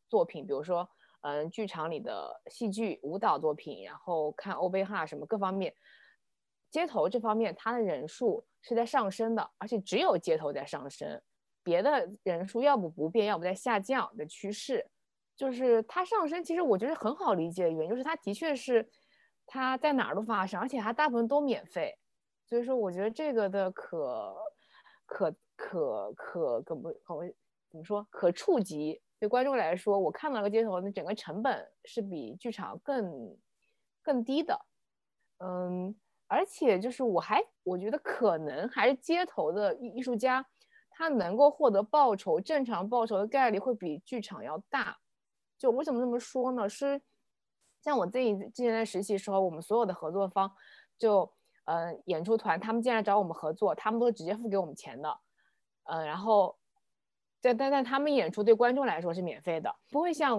[0.10, 0.89] 作品，比如说，
[1.22, 5.74] 嗯，剧场里的戏剧、舞蹈作品，然后看欧贝哈什么各方面，
[6.72, 11.22] 街头这方面他的人数是在上升的，而且只有街头在上升，
[11.62, 14.89] 别的人数要不不变，要不在下降的趋势。
[15.40, 18.88] 就是它上升，其实我觉得很好理解的原因，就是它的确是。
[19.52, 21.98] 它在哪儿都发生，而且还大部分都免费，
[22.46, 24.36] 所以说我觉得这个的可
[25.08, 26.96] 可可可可不可
[27.68, 33.36] 怎么说可触及对观众来说，我看到个街头，那整个成本是比剧场更
[34.04, 34.56] 更低的，
[35.40, 35.96] 嗯，
[36.28, 40.46] 而且就是我还我觉得可能还是街头的艺艺术家，
[40.92, 45.00] 他能够获得报酬，正常报酬的概率会比剧场要大。
[45.60, 46.68] 就为什么这么说呢？
[46.68, 46.99] 是。
[47.82, 50.51] 像我自己之前在实习时候，我们所有的合作方，
[50.97, 51.32] 就
[51.64, 55.18] 嗯演出团，他们进来找我们合作，他们都直接付给我们钱的，
[55.86, 56.57] 嗯，然后
[57.41, 60.38] 但但但他们演出对观众来说是免费的，不会像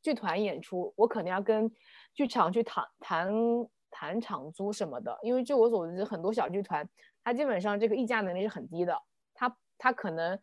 [0.00, 1.70] 剧团演出，我可能要跟
[2.14, 3.30] 剧场去谈谈
[3.90, 6.88] 谈场租什么的，因为据我所知，很多小剧团，
[7.22, 8.98] 它基本上这个议价能力是很低的，
[9.34, 10.40] 他他可能。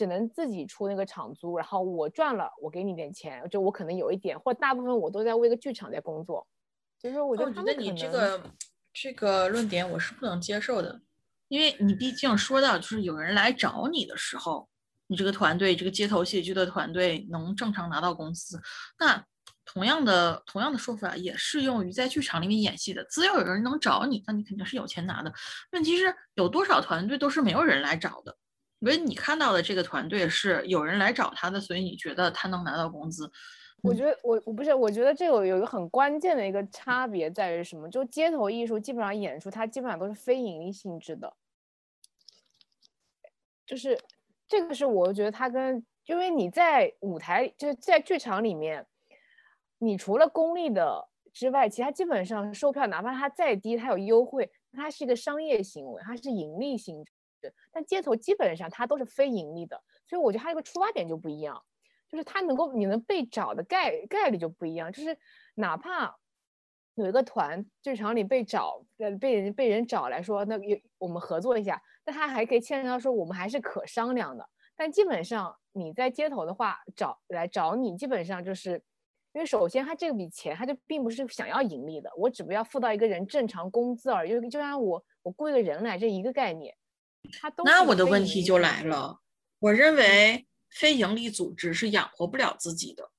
[0.00, 6.48] 只能自己出那个场租，然后我赚了，我给你点钱，就我可能有一点，或大部分我都在为个剧场在工作。
[6.98, 8.42] 所以说，我觉得你这个
[8.94, 11.02] 这个论点我是不能接受的，
[11.48, 14.66] 因为你毕竟说到就是有人来找你的时候，
[15.08, 18.58] 你这个团队这个街头戏剧的团队能正常拿到工资，
[18.98, 19.22] 那
[19.66, 25.30] 同样的同样的说法也适用于在剧场里面演戏的，只要有人能找你，那你肯定是有钱拿的。
[25.72, 28.34] 问题是有多少团队都是没有人来找的。
[28.80, 33.30] 因为你看到的这个团队是有人来找他的，所以你觉得他能拿到工资？
[33.82, 37.88] 我觉得我我不是，我觉得这个有一个很关键的一个差别在于什么？
[37.88, 41.34] 就街头艺术基本上演出，它基本上都是非盈利性质的。
[43.66, 43.98] 就是
[44.46, 48.86] 这个是我觉得它跟，因为你在舞台就是在剧场里面，
[49.78, 57.12] 你除了公立的之外，其他基本上售票哪怕它再低，它有优惠，它是一个商业行为，它是盈利性质。
[57.70, 61.62] 但街头基本上它都是非盈利的，所以我觉得它这个出发点就不一样，
[62.08, 65.16] 就是它能够你能被找的概概率就不一样，就是
[65.54, 66.16] 哪怕
[66.94, 74.46] 有一个团剧场里被找，呃，被人被人找来说，那有我们合作一下，但他还可以牵扯到说我们还是可商量的。
[74.76, 78.82] 但基本上你在街头的话找来找你，基本上就是
[79.32, 86.74] 因为首先他这笔钱他就并不是想要盈利的，我只不要付到一个人正常工资而已，就像我我雇一个人来这一个概念。
[87.64, 89.20] 那我的问题就来了，
[89.58, 93.10] 我认为非营利组织是养活不了自己的。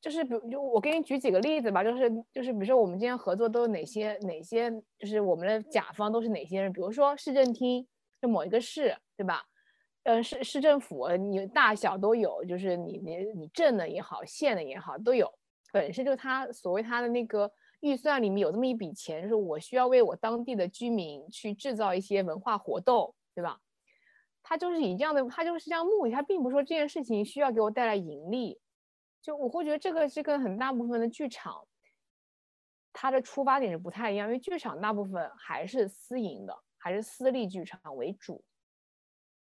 [0.00, 6.72] 就是比如，就我给你举几个例子吧，就是就是比如说我们今天合作都有哪些哪些，就是我们的甲方都是哪些人？
[6.72, 7.86] 比如说市政厅，
[8.22, 9.44] 就某一个市，对吧？
[10.04, 15.28] 呃，市市政府你大小都有，就是你你你镇的也好，县的也好都有，
[15.72, 17.50] 本身就他所谓他的那个。
[17.80, 23.60] 预算里面有这么一笔钱，就是我需要为我当地的居民去制造一些文化活动，对吧？
[24.42, 28.58] 他就是以这样的，他就是这样目的，他并不是说这件事情需要给我带来盈利。
[29.20, 31.66] 就我会觉得这个是跟很大部分的剧场，
[32.92, 38.42] 它的出发点是不太一样，因为剧场大部分还是私营的，还是私立剧场为主。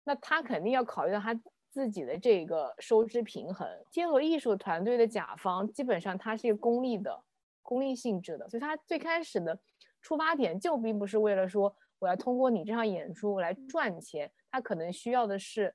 [0.03, 1.33] 那他肯定要考虑到他
[1.71, 3.67] 自己的这个收支平衡。
[3.89, 7.23] 街头艺术团队的甲方基本上他是一个公立的。
[7.63, 9.59] 公益性质的，所以他最开始的
[10.01, 15.73] 出发点就并不是为了说我要通过你这场演出来赚钱，他可能需要的是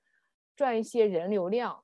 [0.54, 1.82] 赚一些人流量，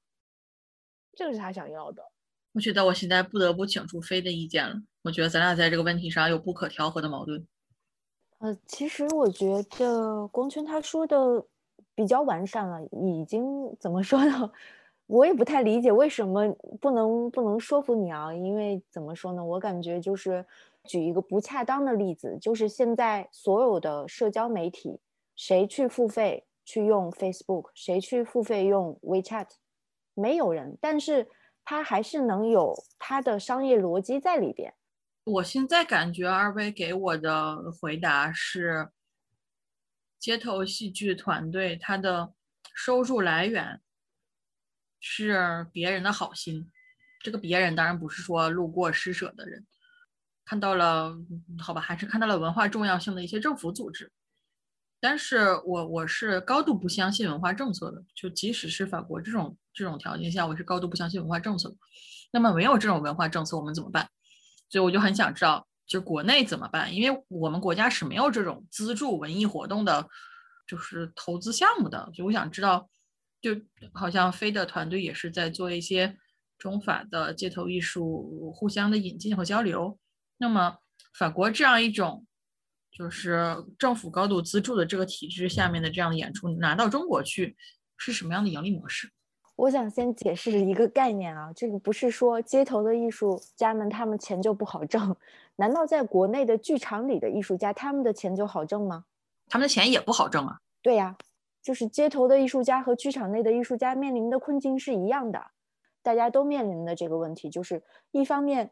[1.14, 2.04] 这个是他想要的。
[2.52, 4.76] 我觉得我现在不得不请出飞的意见了。
[5.02, 7.44] 我觉得咱俩在这个问题上有不可调和的矛盾。
[8.38, 11.44] 呃，其实我觉得光圈他说的
[11.94, 13.44] 比较完善了，已经
[13.80, 14.52] 怎么说呢？
[15.06, 16.48] 我也不太理解为什么
[16.80, 18.32] 不能不能说服你啊？
[18.32, 19.44] 因为怎么说呢？
[19.44, 20.44] 我感觉就是
[20.84, 24.98] 举一个不恰当的例子，就是现在所有的社交媒体，
[25.36, 29.48] 谁去付费去用 Facebook，谁去付费用 WeChat，
[30.14, 31.28] 没有人，但是
[31.64, 34.72] 他还是能有他的商业逻辑在里边。
[35.24, 38.88] 我现在感觉二位给我的回答是，
[40.18, 42.32] 街头戏剧团队它的
[42.74, 43.80] 收入来源。
[45.06, 46.66] 是别人的好心，
[47.20, 49.66] 这个别人当然不是说路过施舍的人，
[50.46, 51.14] 看到了，
[51.58, 54.10] 好吧，还是看到了文化重要性的一些政府组织。
[55.00, 61.76] 但是我我是高度不相信文化政策的，就即使是法国这种这种条件下，我是高度不相信文化政策的。
[62.32, 64.08] 那么没有这种文化政策，我们怎么办？
[64.70, 66.94] 所以我就很想知道，就国内怎么办？
[66.94, 70.08] 因为我们国家是没有这种资助文艺活动的，
[70.66, 72.88] 就是投资项目的，所以我想知道。
[73.44, 73.60] 就
[73.92, 76.16] 好像飞的团队也是在做一些
[76.56, 79.98] 中法的街头艺术互相的引进和交流。
[80.38, 80.78] 那么
[81.18, 82.24] 法国这样一种
[82.90, 87.54] 就是政府高度资助的这个体制下面的这样的演出拿到中国去
[87.98, 89.10] 是什么样的盈利模式？
[89.56, 95.14] 我想先解释一个概念啊，这个不是说街头的艺术家们他们钱就不好挣，
[95.56, 99.04] 难道在国内的剧场里的艺术家他们的钱就好挣吗？
[99.48, 100.60] 他们的钱也不好挣啊。
[100.80, 101.14] 对呀。
[101.64, 105.42] 就是街头的艺术家和剧场内的艺术家面临的困境是一样的，
[106.02, 108.70] 大家都面临的这个问题，就是一方面，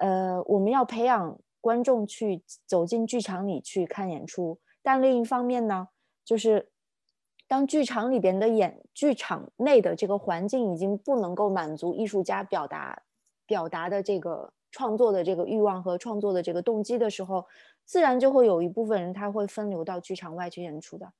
[0.00, 5.88] 呃，我们要培养观众去走进剧场里去看演出，但另一方面呢，
[6.24, 6.70] 就是
[7.46, 13.02] 当剧场里边的演剧场内的这个环境已经不能够满足艺术家表达
[13.44, 17.44] 表达的这个创作的这个欲望和创作的这个动机的时候，
[17.84, 21.12] 自然就会有一部分人他会分流到剧场外去演出的。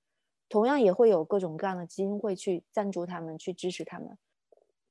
[0.50, 4.18] 同样也会有各种各样的基金会去赞助他们，去支持他们。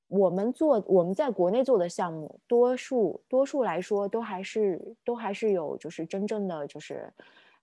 [0.07, 7.13] 我们做我们在国内做的项目，多数多数来说都还是都还是有就是真正的就是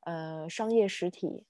[0.03, 1.45] 呃商业实体，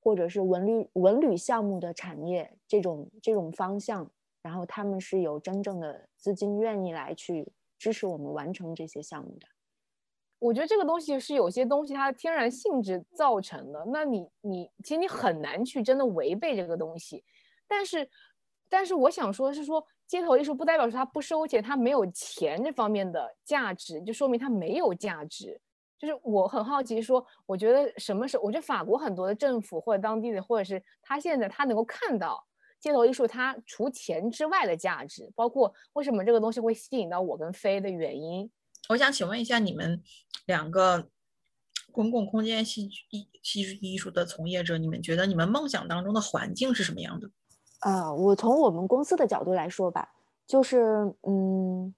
[0.00, 4.10] 或者是文旅文旅项目的产业这种这种方向，
[4.40, 9.46] 然后他们是有真正的资金愿意来去支持我们完成这些项目的。
[10.40, 17.22] 我觉得这个东西是有些东西它的天然性质造成的，那你你其实你很难去真的违背这个东西，
[17.68, 18.08] 但是
[18.68, 25.60] 但是我想说的是说街头艺术不代表说它不收钱，它没有钱这方面的价值，就说明它没有价值。
[25.98, 32.42] 就是我很好奇说，我觉得什么时候，我觉得法国很多的政府或者当地的，或者是他现在他能够看到
[32.80, 38.50] 街头艺术它除钱之外的价值，包括为什么这个东西会吸引到我跟飞的原因。
[38.90, 40.02] 我想请问一下，你们
[40.46, 41.08] 两个
[41.92, 47.30] 公共空间戏剧艺戏剧艺术的从业者，你们觉得你们梦想当中的环境是什么样的？
[47.78, 50.12] 啊，我从我们公司的角度来说吧，
[50.44, 51.94] 就是嗯，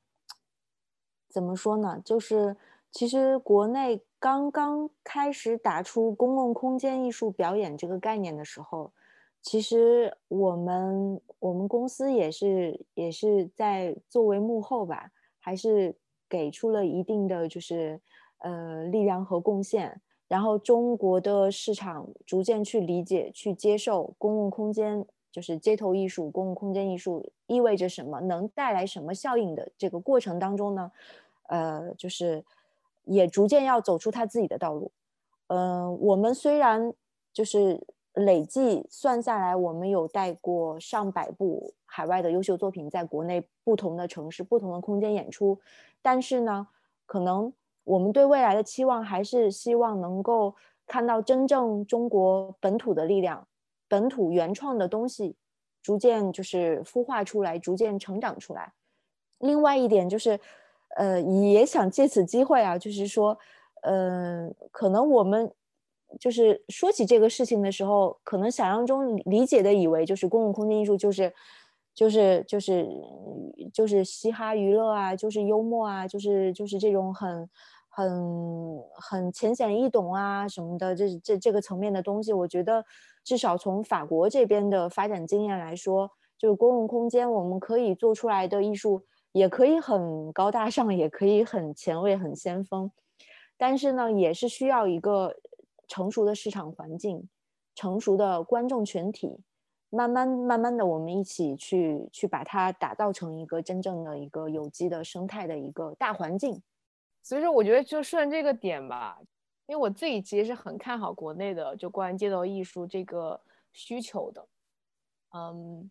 [1.31, 1.99] 怎么说呢？
[2.05, 2.55] 就是
[2.91, 8.93] 其实国内刚刚开始打出公共空间艺术表演这个概念的时候，
[9.41, 15.97] 其实我们我们公司也是也是在作为幕后吧，还是
[16.33, 18.01] 给出了一定的就是
[18.39, 20.01] 呃力量和贡献。
[20.29, 30.91] 然后中国的市场逐渐去理解、去接受公共空间，就是街头艺术、公共空间艺术意味着什么，能带来什么效应的这个过程当中呢，
[31.49, 32.43] 呃，就是
[33.05, 34.91] 也逐渐要走出他自己的道路。
[35.49, 36.95] 嗯，我们虽然
[37.31, 37.79] 就是
[38.15, 45.59] 累计算下来，我们有带过上百部海外的优秀作品在国内不同的城市、不同的空间演出，
[46.03, 46.67] 但是呢，
[47.07, 47.53] 可能。
[47.85, 50.55] 我们对未来的期望还是希望能够
[50.87, 53.45] 看到真正中国本土的力量、
[53.89, 55.35] 本土原创的东西
[55.83, 58.73] 逐渐就是孵化出来、逐渐成长出来。
[59.39, 60.39] 另外一点就是，
[60.97, 63.37] 呃，也想借此机会啊，就是说，
[63.83, 65.53] 呃，可能我们
[66.21, 71.35] 就是说起这个事情的时候，可能想象中理解的以为就是公共空间艺术就是
[71.95, 72.89] 就是就是
[73.73, 77.49] 就是嘻哈娱乐啊，就是幽默啊，就是就是这种很。
[77.95, 78.11] 很
[78.95, 82.83] 很浅显易懂啊什么的，这这这个层面的东西，我觉得
[83.23, 92.91] 至少从法国这边的发展经验来说，就是公共空间我们可以做出来的艺术，也可以很高大上，也可以很前卫、很先锋，
[93.59, 95.37] 但是呢，也是需要一个
[95.87, 97.29] 成熟的市场环境、
[97.75, 99.37] 成熟的观众群体，
[99.95, 106.63] 慢慢慢慢的，我们一起去去把它打造成一个真正的一个有机的生态的一个大环境。
[107.23, 109.19] 所以说，我觉得就顺这个点吧，
[109.67, 113.39] 因为我自己其实是很看好国内的就关于街头艺术这个
[113.71, 114.49] 需求的，
[115.35, 115.91] 嗯，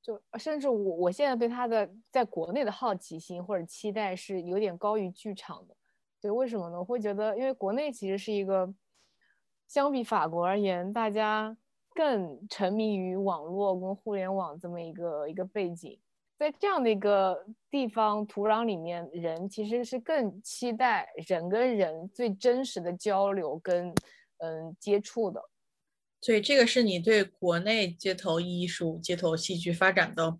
[0.00, 5.74] 就甚至我我现在对它的在国内的好奇心或者期待是有点高于剧场的。
[6.20, 6.78] 对，为什么呢？
[6.78, 8.72] 我会觉得，因为国内其实是一个
[9.66, 11.56] 相比法国而言，大家
[11.96, 15.98] 更沉迷于网络跟互联网这么一个一个背景。
[16.38, 23.88] 在这样的一个地方土壤里面，人其实是更期待人跟人最真实的交流跟
[24.36, 25.40] 嗯接触的，
[26.20, 30.38] 所以这个是你对国内街头艺术、街头戏剧发展的，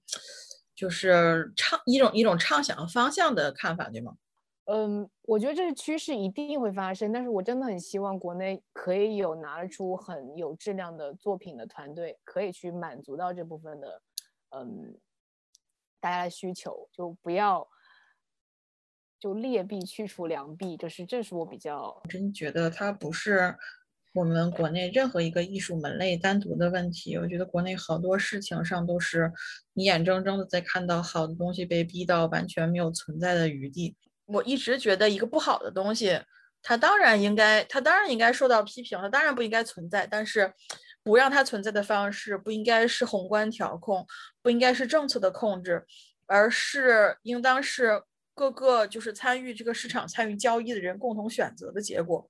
[0.75, 4.17] 就是畅一种一种畅想方向的看法，对吗？
[4.67, 7.11] 嗯，我觉得这是趋势，一定会发生。
[7.12, 14.03] 但是我真的很希望国内可以有拿出很有质量的作品的团队，可以去满足到这部分的
[14.51, 14.97] 嗯。
[15.99, 17.67] 大家的需求就不要
[19.19, 23.57] 就劣币驱除良币，这是这是我比较真觉得它不是
[24.14, 27.17] 我们国内任何一个艺术门类单独的问题。
[27.17, 29.33] 我觉得国内好多事情上都是
[29.73, 33.97] 你眼睁睁的在看到好的东西被逼到完全没有存在的余地。
[34.27, 36.20] 我一直觉得一个不好的东西，
[36.62, 40.53] 它当然应该它当然应该受到批评，它当然不应该存在，但是。
[41.07, 44.05] 不让它存在的方式，不应该是宏观调控，
[44.43, 45.87] 不应该是政策的控制，
[46.27, 48.03] 而是应当是
[48.35, 52.29] 各个就是参与这个市场、参与交易的人共同选择的结果。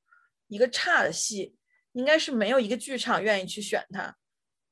[0.49, 1.57] 一个差的戏，
[1.93, 4.15] 应该是没有一个剧场愿意去选它，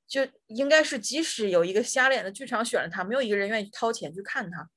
[0.06, 4.68] 就应该是即使有一个瞎脸的剧场选了它，没有一个人愿意掏钱去看它，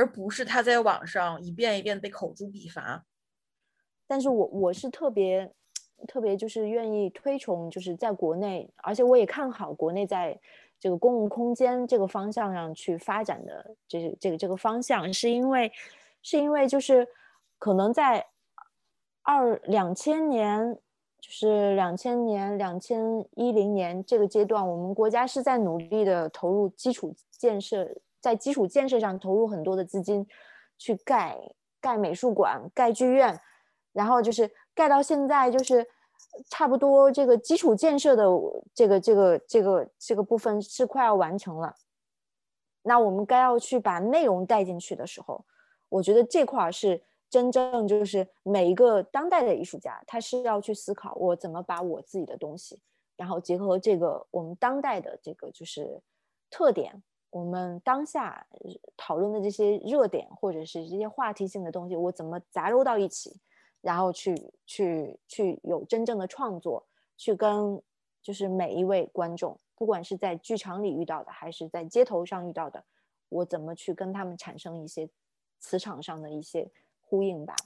[0.00, 3.04] 而不是他在网上一遍一遍被口诛笔伐。
[4.06, 5.52] 但是我我是特别。
[6.08, 10.40] 特别就是愿意推崇，就是在国内，而且我也看好国内在
[10.78, 15.70] 这个公共空间这个方向上去发展的，这这个这个方向，是因为
[16.22, 17.06] 是因为就是
[17.58, 18.26] 可能在
[19.20, 20.74] 二两千年，
[21.20, 23.04] 就是两千年两千
[23.36, 27.86] 一零年这个阶段，我们国家是在努力的投入基础建设，
[28.20, 30.26] 在基础建设上投入很多的资金，
[30.78, 31.38] 去盖
[31.80, 33.40] 盖美术馆、盖剧院，
[33.92, 34.50] 然后就是。
[34.72, 35.86] 盖到现在就是
[36.48, 38.24] 差不多，这个基础建设的
[38.72, 41.74] 这个这个这个这个部分是快要完成了。
[42.82, 45.44] 那我们该要去把内容带进去的时候，
[45.90, 52.80] 我觉得这块是真正就是每一个当代的艺术家，他是要去思考我怎么把我自己的东西，
[53.16, 56.00] 然后结合这个我们当代的这个就是
[56.48, 58.46] 特点，我们当下
[58.96, 63.40] 讨论的这些热点或者是这些话题性的东西，我怎么杂糅到一起。
[63.82, 64.34] 然后去
[64.66, 66.86] 去去有真正的创作，
[67.16, 67.80] 去跟
[68.20, 72.84] 就是每一位观众，不管是在剧场里遇到的，还是在街头上遇到的，
[73.30, 75.08] 我怎么去跟他们产生一些
[75.58, 76.70] 磁场上的一些
[77.00, 77.56] 呼应吧？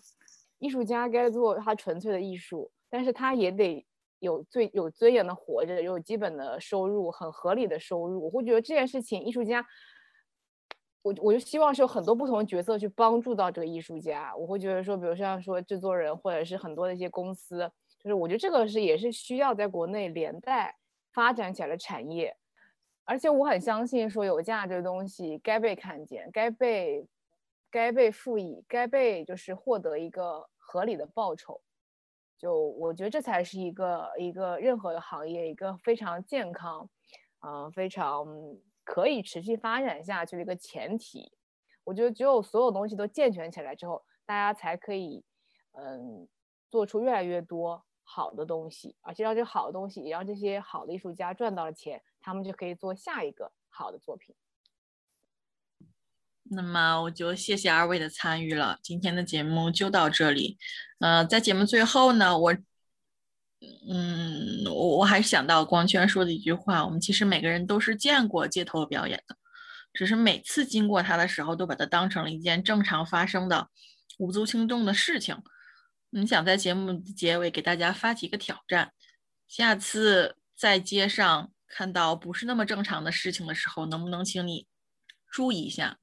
[0.60, 3.84] 艺术家该做他纯粹的艺术，但是他也得
[4.24, 8.24] 有最有尊严的活着，有基本的收入，很合理的收入。
[8.24, 9.64] 我会觉得这件事情，艺术家
[11.02, 14.34] 我我就希望是有很多不同的角色去帮助到这个艺术家。
[14.34, 20.74] 我会觉得说，比如像说制作人或者是很多的一些公司，就是我觉得这个是也是需要在国内连带
[21.12, 22.34] 发展起来的产业。
[23.04, 27.06] 而且我很相信说有价值的东西该被看见，该被
[27.70, 31.60] 该被赋予，该被就是获得一个合理的报酬。
[32.38, 36.88] 就我觉得这才是一个一个任何行业一个非常健康，
[37.40, 38.26] 嗯，非常。
[38.86, 41.32] 可以持续发展下去的一个前提，
[41.84, 45.24] 我觉得只有所有东西都健全起来之后，大家才可以，
[45.72, 46.28] 嗯，
[46.68, 54.36] 做出越来越多好的东西，而且让这好的东西也让这些好的艺术家赚到了钱，他们就可以做下一个好的作品。
[56.50, 60.58] 那么我就谢谢二位的参与了，今天的节目就到这里。
[61.00, 62.56] 呃，在节目最后呢，我。
[63.88, 69.34] 嗯，我我还是想到光圈说的一句话，我们其实每个人都是见过街头表演的，
[69.94, 73.70] 只是每次经过它的时候，都把它当成了一件正常发生的
[74.18, 75.34] 无足轻重的事情。
[76.10, 78.92] 你想在节目结尾给大家发起一个挑战，
[79.48, 84.66] 下次在街上看到不是那么正常的事情的时候，能不能请你
[85.30, 85.96] 注意一下？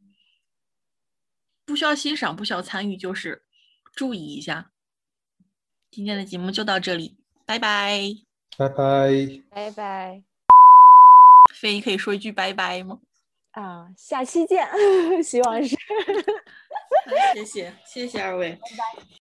[1.65, 3.43] 不需要欣赏，不需要参与，就是
[3.93, 4.71] 注意一下。
[5.89, 7.17] 今天的节目就到这里。
[7.45, 8.01] 拜拜，
[8.57, 10.23] 拜拜，拜拜。
[11.53, 12.99] 飞可以说一句拜拜吗？
[13.51, 14.65] 啊，下期见，
[15.23, 15.75] 希望是。
[17.33, 18.51] 谢谢，谢谢二位。
[18.51, 19.11] 拜拜。